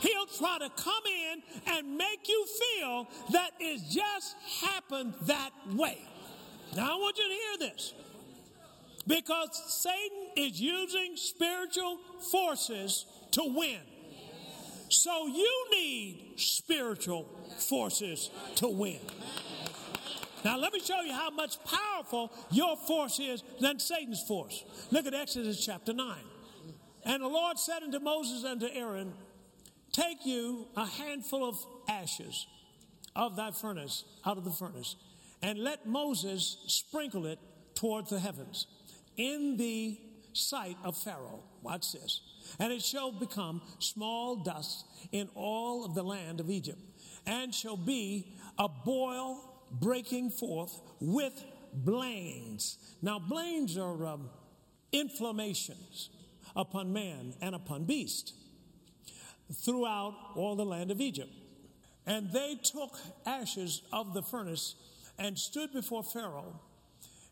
He'll 0.01 0.25
try 0.25 0.57
to 0.59 0.69
come 0.69 1.03
in 1.05 1.41
and 1.67 1.97
make 1.97 2.27
you 2.27 2.45
feel 2.45 3.07
that 3.31 3.51
it 3.59 3.81
just 3.89 4.35
happened 4.61 5.13
that 5.23 5.51
way. 5.73 5.97
Now, 6.75 6.93
I 6.93 6.95
want 6.95 7.17
you 7.17 7.23
to 7.23 7.33
hear 7.33 7.69
this 7.69 7.93
because 9.07 9.81
Satan 9.81 10.27
is 10.35 10.59
using 10.59 11.15
spiritual 11.15 11.97
forces 12.31 13.05
to 13.31 13.43
win. 13.45 13.79
So 14.89 15.27
you 15.27 15.65
need 15.71 16.33
spiritual 16.37 17.23
forces 17.69 18.29
to 18.55 18.67
win. 18.67 18.99
Now, 20.45 20.57
let 20.57 20.71
me 20.71 20.79
show 20.79 21.01
you 21.01 21.13
how 21.13 21.29
much 21.29 21.57
powerful 21.63 22.31
your 22.51 22.77
force 22.77 23.19
is 23.19 23.43
than 23.59 23.79
Satan's 23.79 24.23
force. 24.23 24.63
Look 24.91 25.05
at 25.05 25.13
Exodus 25.13 25.65
chapter 25.65 25.93
9. 25.93 26.15
And 27.05 27.23
the 27.23 27.27
Lord 27.27 27.57
said 27.57 27.83
unto 27.83 27.99
Moses 27.99 28.43
and 28.43 28.59
to 28.61 28.73
Aaron, 28.73 29.13
Take 29.91 30.25
you 30.25 30.67
a 30.75 30.85
handful 30.85 31.47
of 31.47 31.57
ashes 31.89 32.45
of 33.15 33.35
thy 33.35 33.51
furnace, 33.51 34.03
out 34.25 34.37
of 34.37 34.45
the 34.45 34.51
furnace, 34.51 34.95
and 35.41 35.59
let 35.59 35.85
Moses 35.85 36.57
sprinkle 36.67 37.25
it 37.25 37.39
toward 37.75 38.07
the 38.07 38.19
heavens 38.19 38.67
in 39.17 39.57
the 39.57 39.99
sight 40.33 40.77
of 40.83 40.97
Pharaoh. 40.97 41.43
Watch 41.61 41.93
this. 41.93 42.21
And 42.59 42.71
it 42.71 42.81
shall 42.81 43.11
become 43.11 43.61
small 43.79 44.37
dust 44.37 44.85
in 45.11 45.29
all 45.35 45.85
of 45.85 45.95
the 45.95 46.03
land 46.03 46.39
of 46.39 46.49
Egypt, 46.49 46.79
and 47.25 47.53
shall 47.53 47.77
be 47.77 48.37
a 48.57 48.67
boil 48.67 49.41
breaking 49.71 50.31
forth 50.31 50.79
with 50.99 51.43
blains. 51.73 52.77
Now, 53.01 53.19
blains 53.19 53.77
are 53.77 54.05
um, 54.05 54.29
inflammations 54.91 56.09
upon 56.55 56.93
man 56.93 57.33
and 57.41 57.53
upon 57.53 57.83
beast 57.83 58.33
throughout 59.53 60.15
all 60.35 60.55
the 60.55 60.65
land 60.65 60.91
of 60.91 61.01
Egypt. 61.01 61.31
And 62.05 62.31
they 62.31 62.57
took 62.63 62.97
ashes 63.25 63.81
of 63.91 64.13
the 64.13 64.21
furnace 64.21 64.75
and 65.19 65.37
stood 65.37 65.73
before 65.73 66.03
Pharaoh, 66.03 66.59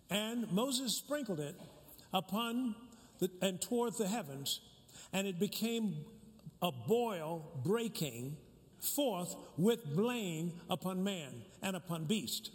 and 0.10 0.52
Moses 0.52 0.96
sprinkled 0.96 1.40
it 1.40 1.56
upon 2.14 2.76
the, 3.20 3.30
and 3.42 3.62
toward 3.62 3.98
the 3.98 4.08
heavens, 4.08 4.62
and 5.14 5.28
it 5.28 5.40
became 5.40 5.96
a 6.62 6.72
boil 6.72 7.60
breaking 7.64 8.38
forth 8.80 9.36
with 9.58 9.96
blains 9.96 10.54
upon 10.70 11.04
man 11.04 11.44
and 11.62 11.76
upon 11.76 12.06
beast. 12.06 12.52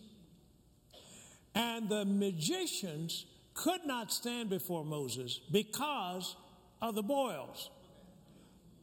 And 1.55 1.89
the 1.89 2.05
magicians 2.05 3.27
could 3.55 3.85
not 3.85 4.13
stand 4.13 4.51
before 4.51 4.85
Moses 4.85 5.41
because 5.51 6.37
of 6.81 6.95
the 6.95 7.03
boils. 7.03 7.71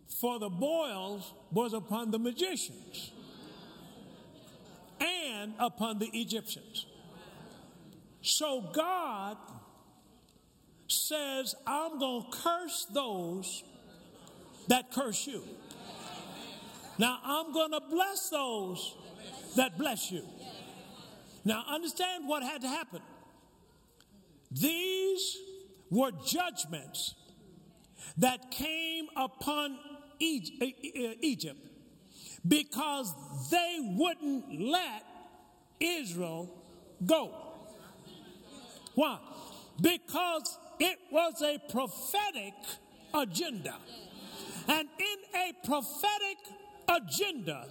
For 0.08 0.39
the 0.39 0.50
boils 0.50 1.34
was 1.51 1.74
upon 1.74 2.12
the 2.12 2.20
magicians 2.20 3.12
and 5.41 5.53
upon 5.60 6.00
the 6.00 6.10
Egyptians. 6.13 6.86
So 8.22 8.70
God 8.74 9.38
says, 10.88 11.56
I'm 11.65 12.00
going 12.00 12.24
to 12.24 12.38
curse 12.38 12.88
those 12.94 13.63
that 14.67 14.91
curse 14.91 15.27
you. 15.27 15.44
Now, 16.98 17.20
I'm 17.24 17.53
going 17.53 17.72
to 17.72 17.82
bless 17.89 18.29
those 18.29 18.96
that 19.56 19.77
bless 19.77 20.12
you. 20.12 20.24
Now, 21.46 21.63
understand 21.70 22.27
what 22.27 22.44
had 22.44 22.62
to 22.62 22.67
happen. 22.67 23.01
These 24.51 25.38
were 25.89 26.12
judgments 26.25 27.15
that 28.17 28.51
came 28.51 29.08
upon 29.15 29.77
Egypt 30.20 31.60
because 32.48 33.13
they 33.51 33.77
wouldn't 33.98 34.62
let 34.62 35.03
Israel 35.79 36.50
go. 37.05 37.31
Why? 38.96 39.19
Because 39.79 40.57
it 40.79 40.98
was 41.12 41.41
a 41.41 41.60
prophetic 41.72 42.53
agenda. 43.13 43.75
And 44.67 44.88
in 45.00 45.39
a 45.39 45.53
prophetic 45.65 46.38
agenda, 46.89 47.67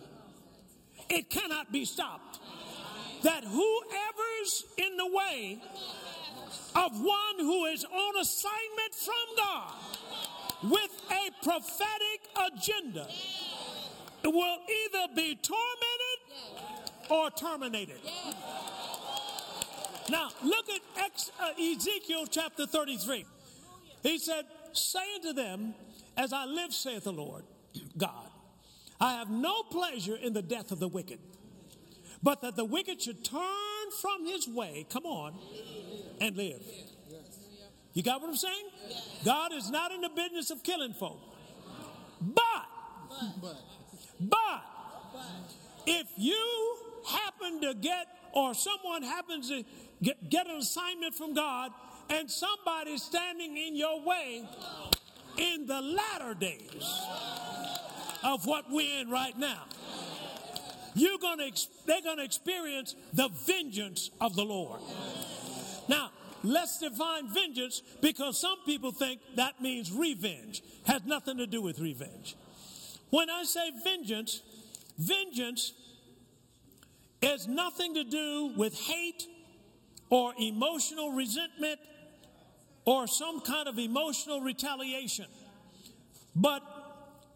it 1.08 1.28
cannot 1.30 1.72
be 1.72 1.84
stopped. 1.84 2.40
That 3.22 3.44
whoever's 3.44 4.64
in 4.76 4.96
the 4.96 5.06
way 5.06 5.60
of 6.74 6.92
one 7.00 7.38
who 7.38 7.64
is 7.66 7.84
on 7.84 8.20
assignment 8.20 8.94
from 8.94 9.36
God 9.36 9.72
with 10.62 11.02
a 11.10 11.44
prophetic 11.44 12.20
agenda 12.52 13.08
will 14.24 14.58
either 14.68 15.14
be 15.14 15.34
tormented 15.36 15.95
or 17.10 17.30
terminated. 17.30 18.00
Now, 20.10 20.28
look 20.42 20.68
at 20.68 20.80
Ex, 21.04 21.30
uh, 21.40 21.50
Ezekiel 21.60 22.26
chapter 22.30 22.66
33. 22.66 23.24
He 24.02 24.18
said, 24.18 24.44
Say 24.72 25.00
unto 25.16 25.32
them, 25.32 25.74
As 26.16 26.32
I 26.32 26.44
live, 26.44 26.72
saith 26.72 27.04
the 27.04 27.12
Lord 27.12 27.44
God, 27.96 28.30
I 29.00 29.14
have 29.14 29.30
no 29.30 29.62
pleasure 29.64 30.16
in 30.16 30.32
the 30.32 30.42
death 30.42 30.70
of 30.70 30.78
the 30.78 30.88
wicked, 30.88 31.18
but 32.22 32.40
that 32.42 32.56
the 32.56 32.64
wicked 32.64 33.02
should 33.02 33.24
turn 33.24 33.42
from 34.00 34.26
his 34.26 34.48
way, 34.48 34.86
come 34.88 35.04
on, 35.06 35.34
and 36.20 36.36
live. 36.36 36.62
You 37.92 38.02
got 38.02 38.20
what 38.20 38.28
I'm 38.28 38.36
saying? 38.36 38.66
God 39.24 39.52
is 39.54 39.70
not 39.70 39.90
in 39.90 40.02
the 40.02 40.10
business 40.10 40.50
of 40.50 40.62
killing 40.62 40.92
folk. 40.92 41.18
But, 42.20 42.66
but, 44.20 44.62
if 45.86 46.06
you 46.16 46.76
happen 47.06 47.60
to 47.62 47.74
get, 47.74 48.06
or 48.32 48.54
someone 48.54 49.02
happens 49.02 49.48
to 49.48 49.64
get, 50.02 50.30
get 50.30 50.46
an 50.46 50.56
assignment 50.56 51.14
from 51.14 51.34
God, 51.34 51.70
and 52.10 52.30
somebody's 52.30 53.02
standing 53.02 53.56
in 53.56 53.76
your 53.76 54.04
way 54.04 54.48
in 55.38 55.66
the 55.66 55.80
latter 55.80 56.34
days 56.34 57.06
of 58.24 58.46
what 58.46 58.64
we're 58.70 59.00
in 59.00 59.10
right 59.10 59.36
now, 59.38 59.64
you're 60.94 61.18
gonna, 61.18 61.48
they're 61.86 62.02
going 62.02 62.18
to 62.18 62.24
experience 62.24 62.94
the 63.12 63.28
vengeance 63.46 64.10
of 64.20 64.34
the 64.34 64.44
Lord. 64.44 64.80
Now, 65.88 66.10
let's 66.42 66.78
define 66.78 67.28
vengeance 67.28 67.82
because 68.00 68.40
some 68.40 68.58
people 68.64 68.92
think 68.92 69.20
that 69.36 69.60
means 69.60 69.92
revenge. 69.92 70.62
Has 70.86 71.04
nothing 71.04 71.38
to 71.38 71.46
do 71.46 71.60
with 71.60 71.78
revenge. 71.78 72.34
When 73.10 73.28
I 73.28 73.44
say 73.44 73.70
vengeance, 73.84 74.42
vengeance 74.98 75.72
has 77.26 77.48
nothing 77.48 77.94
to 77.94 78.04
do 78.04 78.52
with 78.56 78.74
hate 78.78 79.26
or 80.10 80.32
emotional 80.38 81.12
resentment 81.12 81.80
or 82.84 83.06
some 83.06 83.40
kind 83.40 83.68
of 83.68 83.78
emotional 83.78 84.40
retaliation. 84.40 85.26
But 86.34 86.62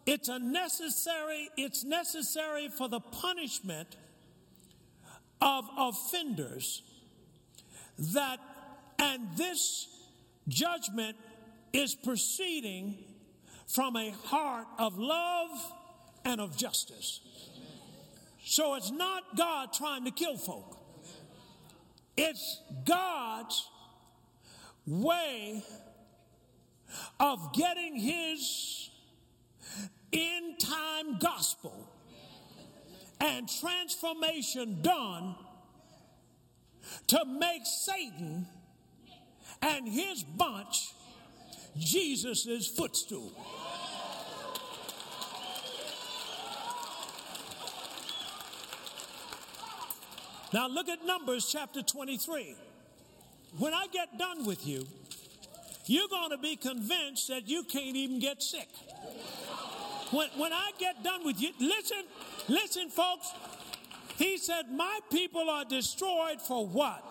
it's 0.05 0.29
a 0.29 0.39
necessary, 0.39 1.49
it's 1.57 1.83
necessary 1.83 2.69
for 2.69 2.87
the 2.87 2.99
punishment 2.99 3.97
of 5.41 5.65
offenders 5.77 6.83
that, 8.13 8.39
and 8.99 9.27
this 9.35 9.87
judgment 10.47 11.17
is 11.73 11.95
proceeding 11.95 12.97
from 13.67 13.95
a 13.95 14.11
heart 14.11 14.67
of 14.77 14.97
love 14.97 15.73
and 16.23 16.39
of 16.39 16.57
justice. 16.57 17.21
So 18.51 18.75
it's 18.75 18.91
not 18.91 19.37
God 19.37 19.71
trying 19.71 20.03
to 20.03 20.11
kill 20.11 20.35
folk. 20.35 20.77
It's 22.17 22.59
God's 22.85 23.65
way 24.85 25.63
of 27.17 27.53
getting 27.53 27.95
his 27.95 28.89
end 30.11 30.59
time 30.59 31.17
gospel 31.19 31.73
and 33.21 33.47
transformation 33.47 34.81
done 34.81 35.33
to 37.07 37.23
make 37.23 37.65
Satan 37.65 38.47
and 39.61 39.87
his 39.87 40.23
bunch 40.23 40.91
Jesus' 41.77 42.67
footstool. 42.67 43.31
Now 50.53 50.67
look 50.67 50.89
at 50.89 51.05
Numbers 51.05 51.49
chapter 51.49 51.81
23. 51.81 52.55
When 53.57 53.73
I 53.73 53.87
get 53.91 54.17
done 54.17 54.45
with 54.45 54.65
you, 54.67 54.85
you're 55.85 56.07
going 56.09 56.31
to 56.31 56.37
be 56.37 56.55
convinced 56.55 57.27
that 57.29 57.47
you 57.47 57.63
can't 57.63 57.95
even 57.95 58.19
get 58.19 58.41
sick. 58.41 58.67
When, 60.11 60.27
when 60.37 60.51
I 60.51 60.71
get 60.77 61.03
done 61.03 61.25
with 61.25 61.41
you, 61.41 61.51
listen, 61.59 62.03
listen, 62.47 62.89
folks. 62.89 63.31
He 64.17 64.37
said, 64.37 64.65
My 64.71 64.99
people 65.09 65.49
are 65.49 65.65
destroyed 65.65 66.41
for 66.41 66.67
what? 66.67 67.03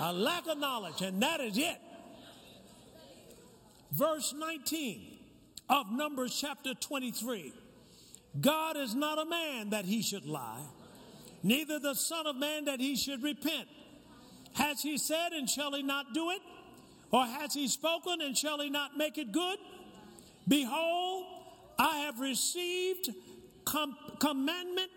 A 0.00 0.12
lack 0.12 0.46
of 0.46 0.58
knowledge, 0.58 1.02
and 1.02 1.22
that 1.22 1.40
is 1.40 1.58
it. 1.58 1.78
Verse 3.92 4.34
19 4.36 5.18
of 5.68 5.90
Numbers 5.90 6.38
chapter 6.40 6.74
23 6.74 7.52
God 8.40 8.76
is 8.76 8.94
not 8.94 9.18
a 9.18 9.24
man 9.24 9.70
that 9.70 9.84
he 9.86 10.02
should 10.02 10.26
lie, 10.26 10.62
neither 11.46 11.78
the 11.78 11.94
Son 11.94 12.26
of 12.26 12.36
Man 12.36 12.64
that 12.64 12.80
he 12.80 12.96
should 12.96 13.22
repent. 13.22 13.68
Has 14.54 14.82
he 14.82 14.98
said, 14.98 15.32
and 15.32 15.48
shall 15.48 15.72
he 15.74 15.82
not 15.82 16.12
do 16.12 16.30
it? 16.30 16.40
Or 17.12 17.24
has 17.24 17.54
he 17.54 17.68
spoken, 17.68 18.20
and 18.20 18.36
shall 18.36 18.60
he 18.60 18.68
not 18.68 18.96
make 18.96 19.16
it 19.16 19.30
good? 19.30 19.58
Behold, 20.48 21.24
I 21.78 21.98
have 21.98 22.18
received 22.18 23.10
com- 23.64 23.96
commandment 24.18 24.90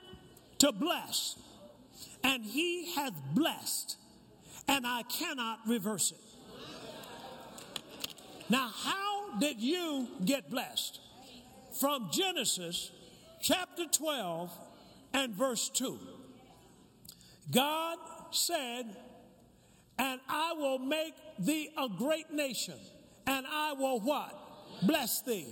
to 0.58 0.72
bless, 0.72 1.36
and 2.24 2.44
he 2.44 2.94
hath 2.94 3.14
blessed, 3.34 3.98
and 4.68 4.88
I 4.88 5.04
cannot 5.04 5.60
reverse 5.68 6.12
it. 6.12 6.18
Now, 8.50 8.72
how 8.74 9.38
did 9.40 9.62
you 9.62 10.08
get 10.26 10.50
blessed? 10.50 11.00
From 11.80 12.10
Genesis 12.12 12.90
chapter 13.40 13.86
12 13.86 14.52
and 15.14 15.36
verse 15.36 15.70
2. 15.70 16.00
God 17.52 17.98
said, 18.32 18.86
And 19.98 20.20
I 20.28 20.54
will 20.54 20.80
make 20.80 21.14
thee 21.40 21.70
a 21.78 21.88
great 21.90 22.32
nation, 22.32 22.78
and 23.26 23.46
I 23.48 23.74
will 23.74 24.00
what? 24.00 24.36
Bless 24.82 25.22
thee 25.22 25.48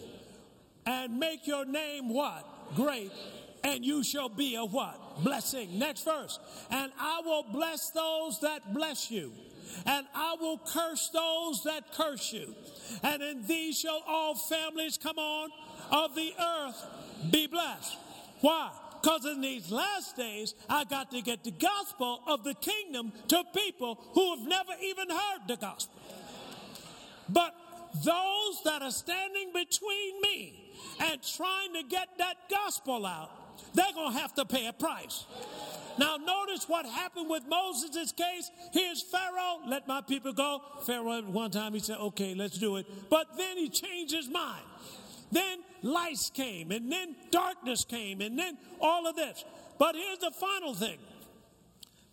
and 0.87 1.19
make 1.19 1.45
your 1.45 1.65
name 1.65 2.09
what? 2.09 2.75
Great. 2.75 3.11
And 3.63 3.85
you 3.85 4.03
shall 4.03 4.29
be 4.29 4.55
a 4.55 4.63
what? 4.63 5.23
Blessing. 5.23 5.77
Next 5.77 6.05
verse. 6.05 6.39
And 6.71 6.91
I 6.97 7.21
will 7.25 7.43
bless 7.51 7.89
those 7.89 8.39
that 8.39 8.73
bless 8.73 9.11
you. 9.11 9.33
And 9.85 10.07
I 10.15 10.37
will 10.39 10.59
curse 10.59 11.09
those 11.09 11.63
that 11.65 11.93
curse 11.93 12.31
you. 12.31 12.55
And 13.03 13.21
in 13.21 13.45
thee 13.45 13.73
shall 13.73 14.01
all 14.07 14.35
families 14.35 14.97
come 14.97 15.17
on 15.17 15.49
of 15.91 16.15
the 16.15 16.33
earth 16.39 16.85
be 17.31 17.47
blessed. 17.47 17.97
Why? 18.39 18.71
Because 19.07 19.23
in 19.23 19.39
these 19.39 19.71
last 19.71 20.17
days, 20.17 20.53
I 20.69 20.83
got 20.83 21.11
to 21.11 21.21
get 21.21 21.41
the 21.41 21.51
gospel 21.51 22.19
of 22.27 22.43
the 22.43 22.53
kingdom 22.55 23.13
to 23.29 23.41
people 23.55 23.97
who 24.11 24.35
have 24.35 24.45
never 24.45 24.73
even 24.83 25.09
heard 25.09 25.47
the 25.47 25.55
gospel. 25.55 25.97
But 27.29 27.55
those 28.03 28.61
that 28.65 28.81
are 28.81 28.91
standing 28.91 29.53
between 29.53 30.21
me 30.21 30.73
and 30.99 31.21
trying 31.23 31.73
to 31.75 31.83
get 31.83 32.09
that 32.17 32.35
gospel 32.51 33.05
out, 33.05 33.31
they're 33.73 33.93
going 33.95 34.11
to 34.11 34.19
have 34.19 34.33
to 34.35 34.45
pay 34.45 34.67
a 34.67 34.73
price. 34.73 35.23
Now, 35.97 36.17
notice 36.17 36.67
what 36.67 36.85
happened 36.85 37.29
with 37.29 37.43
Moses' 37.47 38.11
case. 38.11 38.51
Here's 38.73 39.01
Pharaoh, 39.03 39.59
let 39.67 39.87
my 39.87 40.01
people 40.01 40.33
go. 40.33 40.61
Pharaoh, 40.85 41.21
one 41.21 41.51
time, 41.51 41.73
he 41.73 41.79
said, 41.79 41.97
okay, 41.97 42.35
let's 42.35 42.57
do 42.57 42.75
it. 42.75 42.85
But 43.09 43.37
then 43.37 43.55
he 43.55 43.69
changed 43.69 44.13
his 44.13 44.27
mind. 44.29 44.65
Then 45.31 45.59
lights 45.81 46.29
came, 46.29 46.71
and 46.71 46.91
then 46.91 47.15
darkness 47.31 47.85
came, 47.85 48.21
and 48.21 48.37
then 48.37 48.57
all 48.79 49.07
of 49.07 49.15
this. 49.15 49.43
But 49.77 49.95
here's 49.95 50.19
the 50.19 50.31
final 50.31 50.73
thing. 50.73 50.97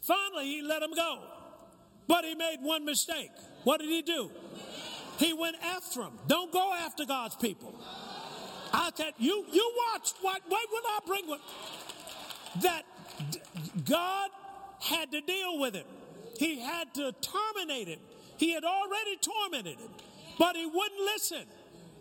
Finally, 0.01 0.47
he 0.47 0.63
let 0.63 0.83
him 0.83 0.95
go. 0.95 1.23
But 2.07 2.25
he 2.25 2.35
made 2.35 2.59
one 2.61 2.85
mistake. 2.85 3.31
What 3.63 3.81
did 3.81 3.89
he 3.89 4.03
do? 4.03 4.31
He 5.19 5.33
went 5.33 5.57
after 5.63 6.03
him. 6.03 6.19
Don't 6.27 6.53
go 6.53 6.75
after 6.75 7.07
God's 7.07 7.37
people. 7.37 7.75
I 8.73 8.91
said, 8.95 9.13
you, 9.19 9.47
you 9.53 9.73
watch 9.93 10.13
what, 10.21 10.43
wait 10.51 10.67
when 10.73 10.83
I 10.85 10.99
bring 11.07 11.27
what, 11.29 11.41
that 12.63 12.83
God 13.89 14.31
had 14.81 15.13
to 15.13 15.21
deal 15.21 15.59
with 15.61 15.75
him. 15.75 15.87
He 16.39 16.59
had 16.59 16.93
to 16.95 17.13
terminate 17.13 17.89
him. 17.89 18.01
He 18.37 18.53
had 18.53 18.65
already 18.65 19.17
tormented 19.17 19.79
him, 19.79 19.91
but 20.39 20.57
he 20.57 20.67
wouldn't 20.67 21.01
listen. 21.01 21.45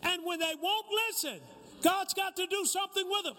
And 0.06 0.22
when 0.26 0.40
they 0.40 0.54
won't 0.62 0.86
listen, 1.08 1.40
God's 1.82 2.14
got 2.14 2.36
to 2.38 2.48
do 2.48 2.66
something 2.66 3.04
with 3.10 3.24
them 3.24 3.36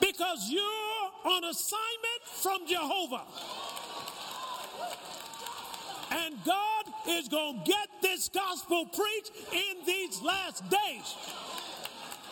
because 0.00 0.48
you're 0.50 1.32
on 1.32 1.44
assignment 1.44 2.22
from 2.24 2.66
Jehovah. 2.66 3.22
And 6.12 6.34
God 6.44 6.84
is 7.08 7.28
going 7.28 7.58
to 7.58 7.64
get 7.64 7.88
this 8.02 8.28
gospel 8.28 8.86
preached 8.86 9.32
in 9.52 9.86
these 9.86 10.20
last 10.22 10.62
days. 10.68 11.14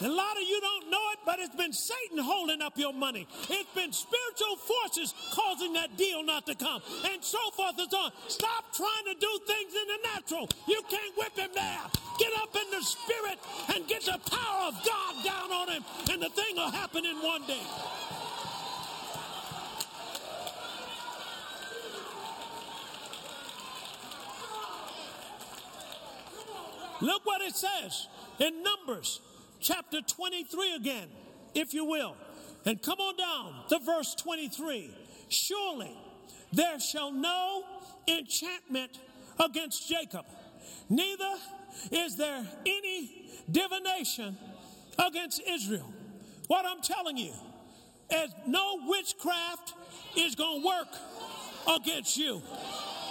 A 0.01 0.09
lot 0.09 0.37
of 0.37 0.43
you 0.43 0.61
don't 0.61 0.91
know 0.91 1.11
it, 1.13 1.19
but 1.27 1.41
it's 1.41 1.57
been 1.57 1.73
Satan 1.73 2.19
holding 2.19 2.63
up 2.63 2.79
your 2.79 2.93
money. 2.93 3.27
It's 3.51 3.75
been 3.75 3.93
spiritual 3.93 4.57
forces 4.57 5.13
causing 5.33 5.73
that 5.73 5.97
deal 5.97 6.23
not 6.23 6.47
to 6.47 6.55
come, 6.55 6.81
and 7.11 7.23
so 7.23 7.39
forth 7.51 7.75
and 7.79 7.91
so 7.91 7.99
on. 7.99 8.13
Stop 8.29 8.73
trying 8.73 9.05
to 9.07 9.15
do 9.19 9.41
things 9.47 9.73
in 9.75 9.89
the 9.89 9.99
natural. 10.15 10.49
You 10.69 10.83
can't 10.89 11.17
whip 11.17 11.37
him 11.37 11.51
there. 11.53 11.81
Get 12.19 12.33
up 12.41 12.55
in 12.55 12.71
the 12.71 12.85
spirit 12.85 13.39
and 13.75 13.89
get 13.89 14.03
the 14.03 14.19
power 14.31 14.69
of 14.69 14.75
God 14.87 15.25
down 15.25 15.51
on 15.53 15.69
him, 15.69 15.85
and 16.13 16.23
the 16.23 16.29
thing 16.29 16.55
will 16.55 16.71
happen 16.71 17.05
in 17.05 17.17
one 17.17 17.45
day. 17.47 17.59
Look 27.01 27.27
what 27.27 27.41
it 27.43 27.57
says 27.57 28.07
in 28.39 28.63
Numbers 28.63 29.21
chapter 29.61 30.01
23 30.01 30.75
again, 30.75 31.09
if 31.55 31.75
you 31.75 31.85
will. 31.85 32.17
And 32.65 32.83
come 32.83 32.99
on 32.99 33.17
down 33.17 33.55
to 33.69 33.79
verse 33.85 34.15
23. 34.15 34.95
Surely 35.29 35.97
there 36.53 36.81
shall 36.81 37.13
no 37.13 37.65
enchantment 38.07 38.99
against 39.39 39.89
Jacob, 39.89 40.25
neither 40.89 41.35
is 41.93 42.17
there 42.17 42.45
any 42.67 43.31
divination 43.51 44.37
against 44.99 45.41
Israel. 45.49 45.93
What 46.49 46.67
I'm 46.67 46.81
telling 46.83 47.17
you 47.17 47.33
is 48.11 48.31
no 48.47 48.81
witchcraft 48.87 49.75
is 50.17 50.35
going 50.35 50.63
to 50.63 50.67
work 50.67 50.89
against 51.81 52.17
you. 52.17 52.43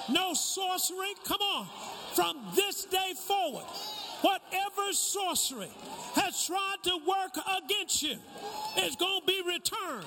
No 0.10 0.34
sorcery, 0.34 1.14
come 1.26 1.42
on, 1.42 1.68
from 2.16 2.38
this 2.56 2.86
day 2.86 3.14
forward 3.16 3.66
whatever 4.21 4.93
sorcery 4.93 5.69
has 6.15 6.45
tried 6.45 6.77
to 6.84 6.97
work 7.08 7.38
against 7.63 8.01
you 8.01 8.17
is 8.84 8.95
going 8.95 9.21
to 9.21 9.27
be 9.27 9.41
returned. 9.45 10.06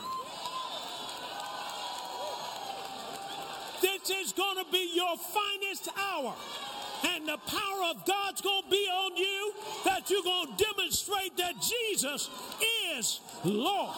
This 3.81 4.11
is 4.11 4.33
going 4.33 4.65
to 4.65 4.71
be 4.71 4.91
your 4.95 5.17
finest 5.17 5.89
hour. 5.97 6.35
and 7.15 7.27
the 7.27 7.39
power 7.39 7.91
of 7.91 8.05
God's 8.05 8.43
going 8.43 8.65
to 8.65 8.71
be 8.71 8.87
on 8.93 9.17
you 9.17 9.55
that 9.85 10.11
you're 10.11 10.23
going 10.23 10.55
to 10.55 10.65
demonstrate 10.65 11.37
that 11.39 11.55
Jesus 11.55 12.29
is 12.95 13.21
Lord. 13.45 13.97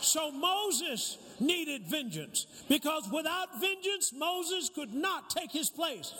So 0.00 0.30
Moses 0.32 1.18
needed 1.40 1.82
vengeance 1.86 2.46
because 2.68 3.08
without 3.12 3.60
vengeance, 3.60 4.12
Moses 4.12 4.70
could 4.74 4.92
not 4.92 5.30
take 5.30 5.50
his 5.50 5.70
place. 5.70 6.12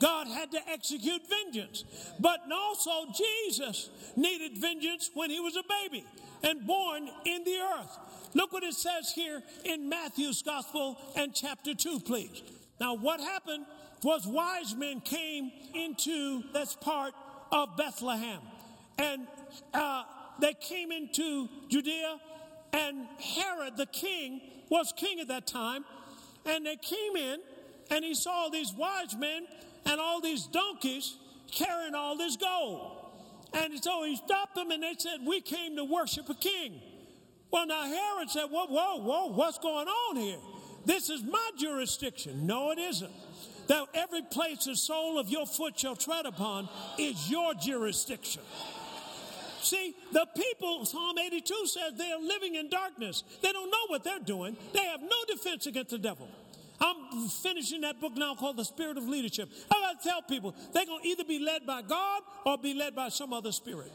God 0.00 0.28
had 0.28 0.50
to 0.52 0.60
execute 0.68 1.22
vengeance. 1.28 1.84
But 2.20 2.40
also, 2.52 3.12
Jesus 3.12 3.90
needed 4.16 4.58
vengeance 4.58 5.10
when 5.14 5.30
he 5.30 5.40
was 5.40 5.56
a 5.56 5.62
baby 5.68 6.04
and 6.42 6.66
born 6.66 7.08
in 7.24 7.44
the 7.44 7.58
earth. 7.58 7.98
Look 8.34 8.52
what 8.52 8.62
it 8.62 8.74
says 8.74 9.12
here 9.14 9.42
in 9.64 9.88
Matthew's 9.88 10.42
Gospel 10.42 10.98
and 11.16 11.34
chapter 11.34 11.74
2, 11.74 12.00
please. 12.00 12.42
Now, 12.80 12.94
what 12.94 13.20
happened 13.20 13.66
was 14.02 14.26
wise 14.26 14.74
men 14.76 15.00
came 15.00 15.50
into 15.74 16.42
this 16.52 16.74
part 16.74 17.14
of 17.50 17.76
Bethlehem. 17.76 18.40
And 18.98 19.26
uh, 19.74 20.04
they 20.40 20.54
came 20.54 20.92
into 20.92 21.48
Judea, 21.68 22.20
and 22.72 23.06
Herod 23.18 23.76
the 23.76 23.86
king 23.86 24.40
was 24.70 24.92
king 24.96 25.20
at 25.20 25.28
that 25.28 25.46
time. 25.46 25.84
And 26.46 26.64
they 26.64 26.76
came 26.76 27.16
in, 27.16 27.40
and 27.90 28.04
he 28.04 28.14
saw 28.14 28.48
these 28.48 28.72
wise 28.72 29.14
men 29.16 29.46
and 29.84 30.00
all 30.00 30.20
these 30.20 30.46
donkeys 30.46 31.16
carrying 31.50 31.94
all 31.94 32.16
this 32.16 32.36
gold. 32.36 32.98
And 33.52 33.82
so 33.82 34.04
he 34.04 34.16
stopped 34.16 34.54
them, 34.54 34.70
and 34.70 34.82
they 34.82 34.94
said, 34.98 35.20
We 35.24 35.40
came 35.40 35.76
to 35.76 35.84
worship 35.84 36.28
a 36.28 36.34
king. 36.34 36.80
Well, 37.50 37.66
now 37.66 37.82
Herod 37.82 38.30
said, 38.30 38.46
Whoa, 38.50 38.66
whoa, 38.66 39.00
whoa, 39.00 39.26
what's 39.32 39.58
going 39.58 39.88
on 39.88 40.16
here? 40.16 40.38
This 40.84 41.10
is 41.10 41.22
my 41.22 41.50
jurisdiction. 41.58 42.46
No, 42.46 42.70
it 42.70 42.78
isn't. 42.78 43.12
That 43.68 43.86
every 43.92 44.22
place 44.22 44.64
the 44.64 44.76
sole 44.76 45.18
of 45.18 45.28
your 45.28 45.46
foot 45.46 45.78
shall 45.78 45.96
tread 45.96 46.24
upon 46.24 46.68
is 46.98 47.30
your 47.30 47.54
jurisdiction. 47.54 48.42
See, 49.60 49.94
the 50.12 50.26
people, 50.36 50.84
Psalm 50.84 51.18
82 51.18 51.66
says 51.66 51.94
they 51.96 52.10
are 52.12 52.20
living 52.20 52.54
in 52.54 52.68
darkness. 52.68 53.24
They 53.42 53.52
don't 53.52 53.70
know 53.70 53.86
what 53.88 54.04
they're 54.04 54.18
doing. 54.20 54.56
They 54.72 54.84
have 54.84 55.00
no 55.00 55.16
defense 55.26 55.66
against 55.66 55.90
the 55.90 55.98
devil. 55.98 56.28
I'm 56.80 57.28
finishing 57.28 57.80
that 57.80 58.00
book 58.00 58.12
now 58.16 58.34
called 58.34 58.56
The 58.56 58.64
Spirit 58.64 58.98
of 58.98 59.08
Leadership. 59.08 59.48
I 59.70 59.74
gotta 59.80 60.08
tell 60.08 60.22
people 60.22 60.54
they're 60.72 60.86
gonna 60.86 61.02
either 61.04 61.24
be 61.24 61.40
led 61.40 61.66
by 61.66 61.82
God 61.82 62.22
or 62.46 62.56
be 62.56 62.72
led 62.72 62.94
by 62.94 63.08
some 63.08 63.32
other 63.32 63.50
spirit. 63.50 63.90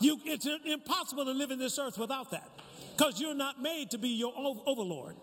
You, 0.00 0.18
it's 0.24 0.48
impossible 0.64 1.26
to 1.26 1.32
live 1.32 1.50
in 1.50 1.58
this 1.58 1.78
earth 1.78 1.98
without 1.98 2.30
that 2.32 2.48
because 2.96 3.20
you're 3.20 3.34
not 3.34 3.62
made 3.62 3.90
to 3.92 3.98
be 3.98 4.08
your 4.08 4.32
overlord. 4.66 5.14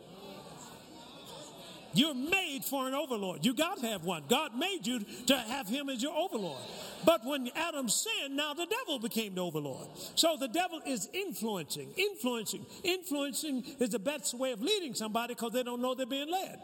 You're 1.97 2.13
made 2.13 2.63
for 2.63 2.87
an 2.87 2.93
overlord. 2.93 3.43
You 3.43 3.55
got 3.55 3.79
to 3.79 3.87
have 3.87 4.03
one. 4.03 4.23
God 4.29 4.55
made 4.55 4.85
you 4.85 4.99
to 5.25 5.35
have 5.35 5.67
him 5.67 5.89
as 5.89 6.03
your 6.03 6.15
overlord. 6.15 6.61
But 7.03 7.25
when 7.25 7.49
Adam 7.55 7.89
sinned, 7.89 8.35
now 8.35 8.53
the 8.53 8.67
devil 8.67 8.99
became 8.99 9.33
the 9.33 9.43
overlord. 9.43 9.87
So 10.13 10.37
the 10.39 10.47
devil 10.47 10.79
is 10.85 11.09
influencing, 11.11 11.89
influencing. 11.97 12.67
Influencing 12.83 13.63
is 13.79 13.89
the 13.89 13.99
best 13.99 14.35
way 14.35 14.51
of 14.51 14.61
leading 14.61 14.93
somebody 14.93 15.33
because 15.33 15.53
they 15.53 15.63
don't 15.63 15.81
know 15.81 15.95
they're 15.95 16.05
being 16.05 16.29
led. 16.29 16.59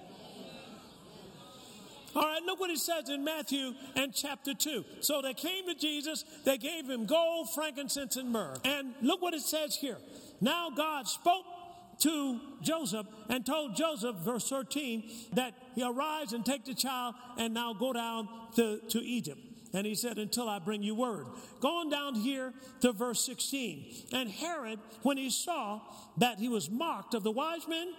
All 2.16 2.22
right, 2.22 2.44
look 2.44 2.60
what 2.60 2.70
it 2.70 2.78
says 2.78 3.10
in 3.10 3.24
Matthew 3.24 3.74
and 3.96 4.14
chapter 4.14 4.54
2. 4.54 4.86
So 5.00 5.24
they 5.24 5.34
came 5.34 5.66
to 5.66 5.74
Jesus, 5.74 6.24
they 6.46 6.60
gave 6.60 6.88
him 6.88 7.08
gold, 7.08 7.52
frankincense, 7.56 8.18
and 8.18 8.32
myrrh. 8.32 8.56
And 8.64 8.94
look 9.02 9.24
what 9.24 9.34
it 9.34 9.42
says 9.42 9.76
here. 9.76 9.98
Now 10.40 10.70
God 10.70 11.08
spoke 11.08 11.46
to 12.00 12.40
Joseph 12.62 13.06
and 13.30 13.46
told 13.46 13.76
Joseph, 13.76 14.18
verse 14.18 14.50
13, 14.50 15.10
that 15.34 15.54
he 15.76 15.84
arise 15.84 16.34
and 16.34 16.46
take 16.46 16.66
the 16.66 16.74
child 16.74 17.16
and 17.38 17.54
now 17.54 17.74
go 17.74 17.94
down 17.94 18.28
to, 18.56 18.80
to 18.90 19.00
Egypt. 19.00 19.40
And 19.74 19.88
he 19.88 19.96
said, 19.96 20.20
Until 20.20 20.48
I 20.48 20.60
bring 20.60 20.84
you 20.84 20.94
word. 20.94 21.26
Going 21.60 21.90
down 21.90 22.16
here 22.16 22.54
to 22.82 22.92
verse 22.92 23.26
16. 23.26 24.10
And 24.14 24.30
Herod, 24.30 24.80
when 25.02 25.18
he 25.18 25.30
saw 25.30 25.82
that 26.18 26.38
he 26.38 26.48
was 26.48 26.70
mocked 26.70 27.16
of 27.16 27.24
the 27.24 27.32
wise 27.32 27.68
men, 27.68 27.94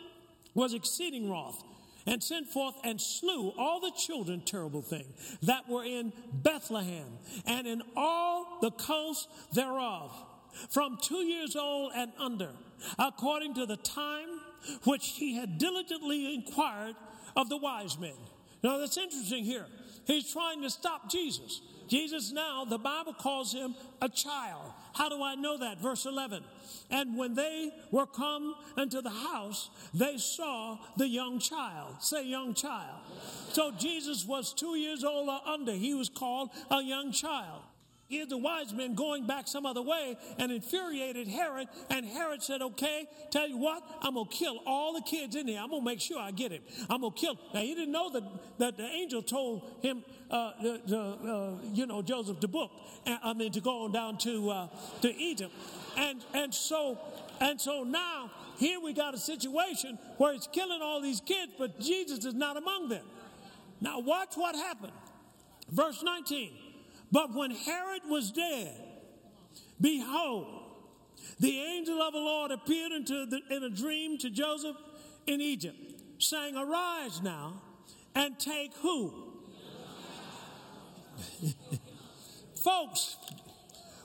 was 0.55 0.73
exceeding 0.73 1.29
wroth 1.29 1.63
and 2.07 2.23
sent 2.23 2.47
forth 2.47 2.75
and 2.85 3.01
slew 3.01 3.53
all 3.59 3.81
the 3.81 3.91
children, 3.91 4.43
terrible 4.45 4.83
thing, 4.83 5.07
that 5.43 5.69
were 5.69 5.85
in 5.85 6.13
Bethlehem 6.33 7.19
and 7.47 7.67
in 7.67 7.83
all 7.97 8.59
the 8.61 8.71
coasts 8.71 9.27
thereof, 9.53 10.13
from 10.71 10.99
two 11.03 11.25
years 11.25 11.57
old 11.57 11.93
and 11.97 12.13
under, 12.19 12.51
according 12.99 13.55
to 13.55 13.67
the 13.67 13.77
time 13.77 14.29
which 14.85 15.09
he 15.17 15.37
had 15.37 15.59
diligently 15.59 16.35
inquired 16.35 16.97
of 17.37 17.49
the 17.49 17.57
wise 17.57 17.99
men. 17.99 18.15
Now 18.63 18.79
that's 18.79 18.97
interesting 18.97 19.45
here. 19.45 19.67
He's 20.07 20.33
trying 20.33 20.63
to 20.63 20.71
stop 20.71 21.11
Jesus. 21.11 21.61
Jesus 21.89 22.33
now, 22.33 22.65
the 22.65 22.79
Bible 22.79 23.13
calls 23.13 23.53
him 23.53 23.75
a 24.01 24.09
child. 24.09 24.73
How 24.95 25.09
do 25.09 25.23
I 25.23 25.35
know 25.35 25.59
that? 25.59 25.81
Verse 25.81 26.07
11. 26.07 26.43
And 26.91 27.17
when 27.17 27.35
they 27.35 27.71
were 27.91 28.07
come 28.07 28.55
into 28.79 29.03
the 29.03 29.11
house, 29.11 29.71
they 29.93 30.17
saw 30.17 30.79
the 30.97 31.09
young 31.09 31.39
child. 31.39 31.97
Say, 32.01 32.27
young 32.27 32.55
child. 32.55 33.01
So 33.53 33.73
Jesus 33.73 34.25
was 34.25 34.55
two 34.55 34.77
years 34.77 35.05
old 35.05 35.29
or 35.29 35.41
under. 35.47 35.73
He 35.73 35.95
was 35.95 36.09
called 36.09 36.51
a 36.71 36.83
young 36.83 37.13
child. 37.13 37.63
The 38.22 38.38
wise 38.38 38.72
men 38.72 38.94
going 38.94 39.27
back 39.27 39.48
some 39.48 39.66
other 39.66 39.83
way 39.83 40.16
and 40.38 40.53
infuriated 40.53 41.29
Herod. 41.29 41.68
And 41.90 42.07
Herod 42.07 42.42
said, 42.42 42.62
Okay, 42.62 43.09
tell 43.31 43.48
you 43.48 43.59
what, 43.59 43.83
I'm 44.00 44.14
going 44.14 44.29
to 44.29 44.35
kill 44.35 44.61
all 44.66 44.94
the 44.94 45.03
kids 45.03 45.37
in 45.37 45.48
here. 45.48 45.61
I'm 45.61 45.70
going 45.70 45.83
to 45.83 45.85
make 45.85 46.00
sure 46.00 46.18
I 46.18 46.31
get 46.31 46.53
him. 46.53 46.62
I'm 46.88 47.00
going 47.00 47.12
to 47.12 47.18
kill. 47.18 47.38
Now, 47.53 47.61
he 47.61 47.74
didn't 47.74 47.92
know 47.92 48.11
that, 48.11 48.22
that 48.59 48.77
the 48.77 48.85
angel 48.85 49.22
told 49.22 49.79
him, 49.83 50.05
uh, 50.31 50.53
the, 50.62 50.81
the, 50.87 51.00
uh, 51.00 51.59
you 51.72 51.87
know, 51.87 52.03
Joseph 52.03 52.40
to 52.40 52.48
book, 52.48 52.70
I 53.07 53.35
mean, 53.35 53.53
to 53.53 53.61
go 53.61 53.85
on 53.85 53.92
down 53.92 54.18
to, 54.18 54.50
uh, 54.50 54.68
to 55.03 55.14
Egypt. 55.14 55.53
And, 55.96 56.24
and 56.33 56.55
so, 56.55 56.98
and 57.40 57.61
so 57.61 57.85
now, 57.85 58.31
here 58.57 58.81
we 58.81 58.92
got 58.92 59.14
a 59.14 59.18
situation 59.18 59.98
where 60.16 60.33
he's 60.33 60.48
killing 60.53 60.81
all 60.83 61.00
these 61.00 61.20
kids, 61.20 61.53
but 61.59 61.81
Jesus 61.81 62.24
is 62.24 62.35
not 62.35 62.57
among 62.57 62.88
them. 62.88 63.05
Now, 63.81 64.00
watch 64.00 64.35
what 64.35 64.55
happened. 64.55 64.92
Verse 65.70 66.03
19. 66.03 66.53
But 67.12 67.35
when 67.35 67.51
Herod 67.51 68.03
was 68.09 68.33
dead, 68.33 68.75
behold, 69.81 70.64
the 71.40 71.59
angel 71.61 72.01
of 72.03 72.12
the 72.12 72.19
Lord 72.19 72.51
appeared 72.51 72.93
the, 73.07 73.40
in 73.51 73.62
a 73.62 73.71
dream 73.71 74.19
to 74.19 74.31
Joseph 74.31 74.77
in 75.27 75.40
Egypt, 75.40 75.77
saying, 76.19 76.57
Arise 76.57 77.23
now 77.23 77.62
and 78.14 78.38
take 78.38 78.75
who? 78.79 79.12
Folks, 82.62 83.17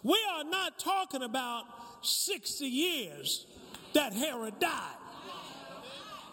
we 0.04 0.18
are 0.34 0.44
not 0.44 0.80
talking 0.80 1.24
about 1.24 1.64
60 2.02 2.66
years 2.66 3.46
that 3.94 4.14
Herod 4.14 4.60
died. 4.60 4.96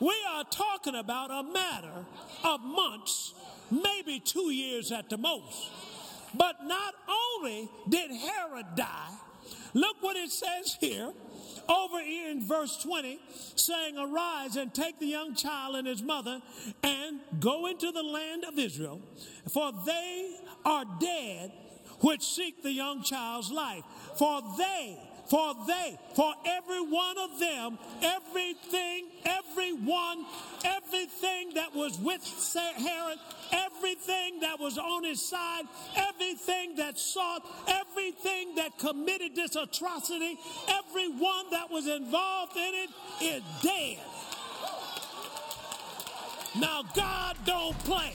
We 0.01 0.15
are 0.31 0.45
talking 0.45 0.95
about 0.95 1.31
a 1.31 1.43
matter 1.43 2.05
of 2.45 2.61
months, 2.61 3.33
maybe 3.71 4.21
two 4.21 4.51
years 4.53 4.93
at 4.93 5.09
the 5.09 5.17
most. 5.17 5.71
But 6.35 6.65
not 6.65 6.95
only 7.09 7.71
did 7.89 8.11
Herod 8.11 8.67
die, 8.75 9.11
look 9.75 9.97
what 10.01 10.17
it 10.17 10.31
says 10.31 10.77
here 10.81 11.13
over 11.69 12.01
here 12.01 12.31
in 12.31 12.47
verse 12.47 12.77
20, 12.83 13.19
saying, 13.57 13.99
Arise 13.99 14.57
and 14.57 14.73
take 14.73 14.99
the 14.99 15.07
young 15.07 15.35
child 15.35 15.77
and 15.77 15.87
his 15.87 16.03
mother 16.03 16.41
and 16.83 17.21
go 17.41 17.67
into 17.67 17.91
the 17.91 18.03
land 18.03 18.45
of 18.45 18.59
Israel, 18.59 19.01
for 19.49 19.73
they 19.85 20.37
are 20.65 20.85
dead 21.01 21.53
which 22.01 22.23
seek 22.23 22.63
the 22.63 22.73
young 22.73 23.03
child's 23.03 23.51
life. 23.51 23.83
For 24.17 24.43
they 24.59 24.99
for 25.29 25.55
they, 25.67 25.99
for 26.15 26.33
every 26.45 26.81
one 26.81 27.19
of 27.19 27.39
them, 27.39 27.79
everything, 28.03 29.07
everyone, 29.25 30.25
everything 30.65 31.55
that 31.55 31.75
was 31.75 31.99
with 31.99 32.23
Herod, 32.77 33.19
everything 33.53 34.41
that 34.41 34.59
was 34.61 34.79
on 34.79 35.05
his 35.05 35.21
side, 35.21 35.65
everything 35.97 36.77
that 36.77 36.99
sought, 36.99 37.43
everything 37.69 38.55
that 38.57 38.79
committed 38.79 39.35
this 39.35 39.57
atrocity, 39.57 40.39
everyone 40.69 41.51
that 41.51 41.71
was 41.71 41.87
involved 41.87 42.57
in 42.57 42.75
it 42.75 42.91
is 43.23 43.43
dead. 43.63 43.99
Now, 46.59 46.83
God 46.95 47.37
don't 47.45 47.79
play. 47.81 48.15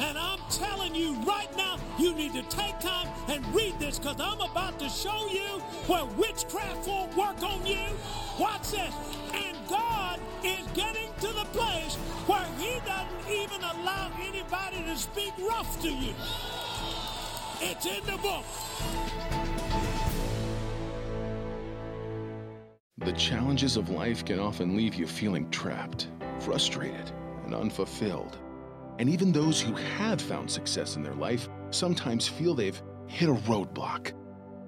And 0.00 0.16
I'm 0.16 0.38
telling 0.48 0.94
you 0.94 1.14
right 1.26 1.54
now, 1.58 1.76
you 1.98 2.14
need 2.14 2.32
to 2.32 2.42
take 2.44 2.80
time 2.80 3.06
and 3.28 3.46
read 3.54 3.78
this 3.78 3.98
because 3.98 4.18
I'm 4.18 4.40
about 4.40 4.78
to 4.78 4.88
show 4.88 5.28
you 5.28 5.60
where 5.86 6.06
witchcraft 6.16 6.88
won't 6.88 7.14
work 7.14 7.42
on 7.42 7.66
you. 7.66 7.84
Watch 8.38 8.70
this. 8.70 8.94
And 9.34 9.56
God 9.68 10.18
is 10.42 10.66
getting 10.74 11.10
to 11.20 11.26
the 11.26 11.44
place 11.52 11.96
where 12.26 12.46
He 12.58 12.80
doesn't 12.86 13.30
even 13.30 13.60
allow 13.60 14.10
anybody 14.22 14.82
to 14.84 14.96
speak 14.96 15.34
rough 15.38 15.80
to 15.82 15.90
you. 15.90 16.14
It's 17.60 17.84
in 17.84 18.02
the 18.06 18.16
book. 18.22 18.46
The 23.04 23.12
challenges 23.12 23.76
of 23.76 23.90
life 23.90 24.24
can 24.24 24.38
often 24.38 24.76
leave 24.76 24.94
you 24.94 25.06
feeling 25.06 25.50
trapped, 25.50 26.08
frustrated, 26.38 27.10
and 27.44 27.54
unfulfilled. 27.54 28.38
And 28.98 29.08
even 29.08 29.32
those 29.32 29.60
who 29.60 29.74
have 29.74 30.20
found 30.20 30.50
success 30.50 30.96
in 30.96 31.02
their 31.02 31.14
life 31.14 31.48
sometimes 31.70 32.28
feel 32.28 32.54
they've 32.54 32.80
hit 33.06 33.28
a 33.28 33.34
roadblock, 33.34 34.12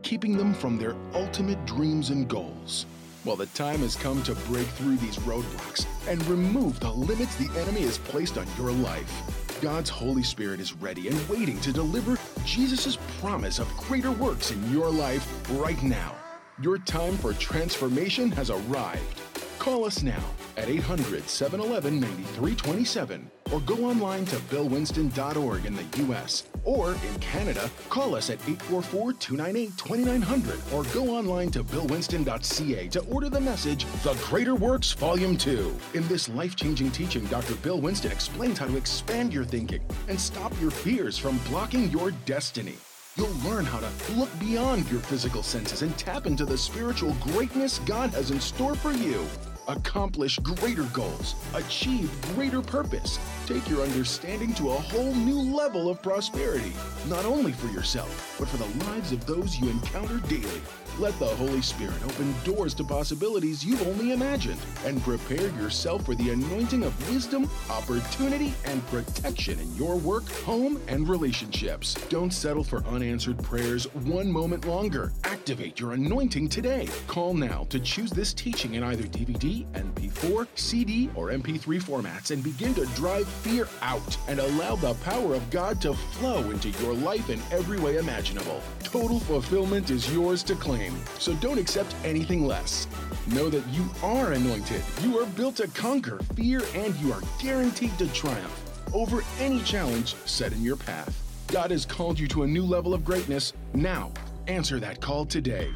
keeping 0.02 0.36
them 0.36 0.54
from 0.54 0.78
their 0.78 0.94
ultimate 1.14 1.64
dreams 1.66 2.10
and 2.10 2.28
goals. 2.28 2.86
Well, 3.24 3.36
the 3.36 3.46
time 3.46 3.78
has 3.80 3.94
come 3.94 4.22
to 4.24 4.34
break 4.34 4.66
through 4.66 4.96
these 4.96 5.16
roadblocks 5.18 5.86
and 6.08 6.26
remove 6.26 6.80
the 6.80 6.90
limits 6.90 7.36
the 7.36 7.50
enemy 7.60 7.82
has 7.82 7.98
placed 7.98 8.36
on 8.36 8.46
your 8.58 8.72
life. 8.72 9.60
God's 9.60 9.90
Holy 9.90 10.24
Spirit 10.24 10.58
is 10.58 10.72
ready 10.72 11.06
and 11.06 11.28
waiting 11.28 11.60
to 11.60 11.72
deliver 11.72 12.18
Jesus' 12.44 12.98
promise 13.20 13.60
of 13.60 13.68
greater 13.76 14.10
works 14.10 14.50
in 14.50 14.72
your 14.72 14.90
life 14.90 15.24
right 15.52 15.80
now. 15.84 16.16
Your 16.60 16.78
time 16.78 17.16
for 17.16 17.32
transformation 17.34 18.32
has 18.32 18.50
arrived. 18.50 19.20
Call 19.62 19.84
us 19.84 20.02
now 20.02 20.20
at 20.56 20.68
800 20.68 21.28
711 21.28 22.00
9327 22.00 23.30
or 23.52 23.60
go 23.60 23.76
online 23.84 24.24
to 24.24 24.36
billwinston.org 24.50 25.64
in 25.66 25.76
the 25.76 25.84
U.S. 25.98 26.48
Or 26.64 26.94
in 26.94 27.20
Canada, 27.20 27.70
call 27.88 28.16
us 28.16 28.28
at 28.28 28.40
844 28.40 29.12
298 29.12 29.78
2900 29.78 30.60
or 30.74 30.82
go 30.92 31.16
online 31.16 31.52
to 31.52 31.62
billwinston.ca 31.62 32.88
to 32.88 33.00
order 33.02 33.28
the 33.28 33.40
message 33.40 33.84
The 34.02 34.14
Greater 34.24 34.56
Works 34.56 34.94
Volume 34.94 35.36
2. 35.36 35.72
In 35.94 36.08
this 36.08 36.28
life 36.28 36.56
changing 36.56 36.90
teaching, 36.90 37.24
Dr. 37.26 37.54
Bill 37.54 37.80
Winston 37.80 38.10
explains 38.10 38.58
how 38.58 38.66
to 38.66 38.76
expand 38.76 39.32
your 39.32 39.44
thinking 39.44 39.82
and 40.08 40.18
stop 40.18 40.52
your 40.60 40.72
fears 40.72 41.16
from 41.16 41.38
blocking 41.50 41.88
your 41.90 42.10
destiny. 42.26 42.74
You'll 43.16 43.36
learn 43.44 43.64
how 43.64 43.78
to 43.78 44.12
look 44.14 44.30
beyond 44.40 44.90
your 44.90 45.00
physical 45.00 45.44
senses 45.44 45.82
and 45.82 45.96
tap 45.96 46.26
into 46.26 46.44
the 46.44 46.58
spiritual 46.58 47.14
greatness 47.20 47.78
God 47.80 48.10
has 48.10 48.32
in 48.32 48.40
store 48.40 48.74
for 48.74 48.90
you 48.90 49.24
accomplish 49.68 50.38
greater 50.38 50.84
goals, 50.84 51.34
achieve 51.54 52.10
greater 52.34 52.60
purpose, 52.60 53.18
take 53.46 53.68
your 53.68 53.82
understanding 53.82 54.52
to 54.54 54.70
a 54.70 54.74
whole 54.74 55.14
new 55.14 55.40
level 55.40 55.88
of 55.88 56.02
prosperity, 56.02 56.72
not 57.08 57.24
only 57.24 57.52
for 57.52 57.68
yourself, 57.68 58.36
but 58.38 58.48
for 58.48 58.56
the 58.56 58.86
lives 58.86 59.12
of 59.12 59.24
those 59.26 59.58
you 59.58 59.68
encounter 59.68 60.18
daily. 60.28 60.62
Let 60.98 61.18
the 61.18 61.26
Holy 61.26 61.62
Spirit 61.62 62.04
open 62.04 62.34
doors 62.44 62.74
to 62.74 62.84
possibilities 62.84 63.64
you've 63.64 63.86
only 63.88 64.12
imagined 64.12 64.60
and 64.84 65.02
prepare 65.02 65.48
yourself 65.52 66.04
for 66.04 66.14
the 66.14 66.30
anointing 66.30 66.84
of 66.84 67.10
wisdom, 67.10 67.48
opportunity, 67.70 68.52
and 68.66 68.86
protection 68.88 69.58
in 69.58 69.74
your 69.74 69.96
work, 69.96 70.28
home, 70.44 70.78
and 70.88 71.08
relationships. 71.08 71.94
Don't 72.10 72.30
settle 72.30 72.62
for 72.62 72.84
unanswered 72.84 73.42
prayers 73.42 73.84
one 74.04 74.30
moment 74.30 74.66
longer. 74.66 75.12
Activate 75.24 75.80
your 75.80 75.92
anointing 75.92 76.50
today. 76.50 76.86
Call 77.06 77.32
now 77.32 77.66
to 77.70 77.80
choose 77.80 78.10
this 78.10 78.34
teaching 78.34 78.74
in 78.74 78.82
either 78.82 79.04
DVD, 79.04 79.64
MP4, 79.72 80.46
CD, 80.56 81.08
or 81.14 81.30
MP3 81.30 81.82
formats 81.82 82.32
and 82.32 82.44
begin 82.44 82.74
to 82.74 82.84
drive 82.94 83.26
fear 83.26 83.66
out 83.80 84.18
and 84.28 84.38
allow 84.38 84.76
the 84.76 84.92
power 85.04 85.34
of 85.34 85.50
God 85.50 85.80
to 85.80 85.94
flow 85.94 86.50
into 86.50 86.68
your 86.82 86.92
life 86.92 87.30
in 87.30 87.40
every 87.50 87.80
way 87.80 87.96
imaginable. 87.96 88.60
Total 88.82 89.18
fulfillment 89.20 89.90
is 89.90 90.12
yours 90.12 90.42
to 90.42 90.54
claim 90.54 90.81
so 91.18 91.34
don't 91.34 91.58
accept 91.58 91.94
anything 92.04 92.46
less. 92.46 92.86
Know 93.28 93.48
that 93.50 93.66
you 93.68 93.88
are 94.02 94.32
anointed, 94.32 94.82
you 95.02 95.18
are 95.18 95.26
built 95.26 95.56
to 95.56 95.68
conquer 95.68 96.18
fear, 96.34 96.62
and 96.74 96.94
you 96.96 97.12
are 97.12 97.22
guaranteed 97.40 97.96
to 97.98 98.12
triumph 98.12 98.62
over 98.94 99.22
any 99.38 99.60
challenge 99.60 100.14
set 100.24 100.52
in 100.52 100.62
your 100.62 100.76
path. 100.76 101.18
God 101.48 101.70
has 101.70 101.84
called 101.84 102.18
you 102.18 102.28
to 102.28 102.44
a 102.44 102.46
new 102.46 102.64
level 102.64 102.94
of 102.94 103.04
greatness. 103.04 103.52
Now, 103.74 104.12
answer 104.46 104.80
that 104.80 105.00
call 105.00 105.24
today. 105.26 105.70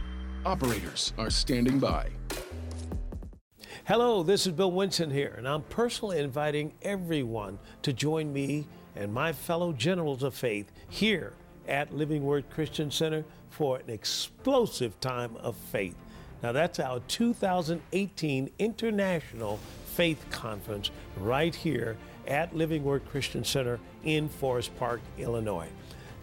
Operators 0.45 1.13
are 1.19 1.31
standing 1.31 1.79
by. 1.79 2.09
Hello, 3.85 4.23
this 4.23 4.47
is 4.47 4.53
Bill 4.53 4.73
Winston 4.73 5.11
here, 5.11 5.35
and 5.39 5.47
I'm 5.47 5.63
personally 5.63 6.19
inviting 6.19 6.73
everyone 6.83 7.59
to 7.83 7.93
join 7.93 8.33
me 8.33 8.67
and 8.97 9.13
my 9.13 9.33
fellow 9.33 9.73
generals 9.73 10.23
of 10.23 10.35
faith 10.35 10.73
here 10.89 11.35
at 11.69 11.95
Living 11.95 12.25
Word 12.25 12.51
Christian 12.51 12.91
Center 12.91 13.25
for 13.57 13.79
an 13.79 13.89
explosive 13.89 15.01
time 15.01 15.35
of 15.39 15.57
faith. 15.57 15.97
Now, 16.43 16.53
that's 16.53 16.79
our 16.79 17.01
2018 17.09 18.51
International 18.59 19.59
Faith 19.95 20.23
Conference 20.29 20.91
right 21.17 21.55
here 21.55 21.97
at 22.27 22.55
Living 22.55 22.85
Word 22.85 23.09
Christian 23.09 23.45
Center 23.45 23.81
in 24.05 24.29
Forest 24.29 24.77
Park, 24.77 25.01
Illinois. 25.17 25.69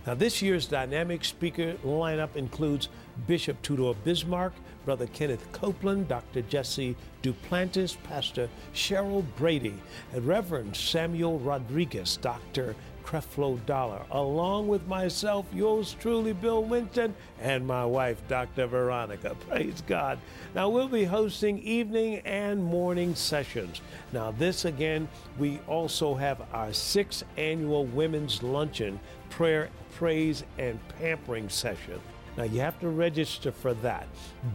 Now, 0.05 0.13
this 0.13 0.43
year's 0.43 0.67
dynamic 0.67 1.25
speaker 1.25 1.73
lineup 1.83 2.35
includes 2.35 2.89
Bishop 3.25 3.59
Tudor 3.63 3.95
Bismarck, 4.03 4.53
Brother 4.85 5.07
Kenneth 5.07 5.51
Copeland, 5.53 6.09
Dr. 6.09 6.43
Jesse 6.43 6.95
Duplantis, 7.23 7.97
Pastor 8.03 8.47
Cheryl 8.75 9.25
Brady, 9.37 9.73
and 10.13 10.27
Reverend 10.27 10.75
Samuel 10.75 11.39
Rodriguez, 11.39 12.17
Dr. 12.17 12.75
Creflo 13.05 13.63
Dollar, 13.65 14.01
along 14.11 14.67
with 14.67 14.87
myself, 14.87 15.45
yours 15.53 15.95
truly, 15.99 16.33
Bill 16.33 16.63
Winston, 16.63 17.15
and 17.39 17.67
my 17.67 17.85
wife, 17.85 18.21
Dr. 18.27 18.67
Veronica. 18.67 19.35
Praise 19.49 19.83
God. 19.87 20.19
Now, 20.55 20.69
we'll 20.69 20.87
be 20.87 21.03
hosting 21.03 21.59
evening 21.59 22.21
and 22.25 22.63
morning 22.63 23.15
sessions. 23.15 23.81
Now, 24.11 24.31
this 24.31 24.65
again, 24.65 25.07
we 25.37 25.59
also 25.67 26.15
have 26.15 26.41
our 26.53 26.73
sixth 26.73 27.23
annual 27.37 27.85
Women's 27.85 28.41
Luncheon 28.41 28.99
Prayer, 29.29 29.69
Praise, 29.95 30.43
and 30.57 30.79
Pampering 30.99 31.49
session. 31.49 31.99
Now, 32.37 32.43
you 32.43 32.61
have 32.61 32.79
to 32.79 32.89
register 32.89 33.51
for 33.51 33.73
that, 33.75 34.07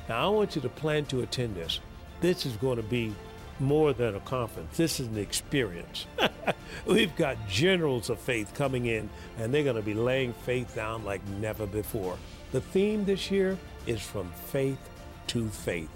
Now, 0.10 0.25
I 0.25 0.30
want 0.30 0.56
you 0.56 0.62
to 0.62 0.69
plan 0.69 1.03
to 1.06 1.21
attend 1.21 1.56
this 1.56 1.80
this 2.21 2.45
is 2.45 2.56
going 2.58 2.77
to 2.77 2.84
be 2.84 3.13
more 3.60 3.93
than 3.93 4.15
a 4.15 4.19
conference. 4.21 4.77
This 4.77 4.99
is 4.99 5.08
an 5.08 5.17
experience. 5.17 6.06
We've 6.86 7.15
got 7.15 7.38
generals 7.47 8.10
of 8.10 8.19
faith 8.19 8.53
coming 8.53 8.86
in, 8.86 9.10
and 9.39 9.53
they're 9.53 9.63
going 9.63 9.75
to 9.75 9.82
be 9.82 9.93
laying 9.93 10.34
faith 10.34 10.75
down 10.75 11.03
like 11.03 11.25
never 11.39 11.65
before. 11.65 12.17
The 12.51 12.62
theme 12.62 13.06
this 13.06 13.32
year 13.32 13.58
is 13.86 14.01
from 14.01 14.32
faith 14.47 14.80
to 15.27 15.47
faith. 15.49 15.89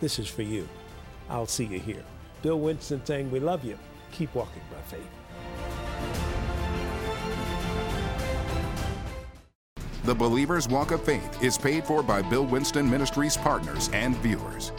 This 0.00 0.18
is 0.18 0.28
for 0.28 0.42
you. 0.42 0.68
I'll 1.28 1.46
see 1.46 1.64
you 1.64 1.80
here. 1.80 2.04
Bill 2.42 2.60
Winston 2.60 3.04
saying, 3.04 3.30
We 3.30 3.40
love 3.40 3.64
you. 3.64 3.78
Keep 4.12 4.34
walking 4.34 4.62
by 4.70 4.80
faith. 4.82 5.06
The 10.04 10.14
Believer's 10.14 10.68
Walk 10.68 10.92
of 10.92 11.02
Faith 11.02 11.42
is 11.42 11.58
paid 11.58 11.84
for 11.84 12.00
by 12.00 12.22
Bill 12.22 12.46
Winston 12.46 12.88
Ministries 12.88 13.36
partners 13.36 13.90
and 13.92 14.16
viewers. 14.18 14.70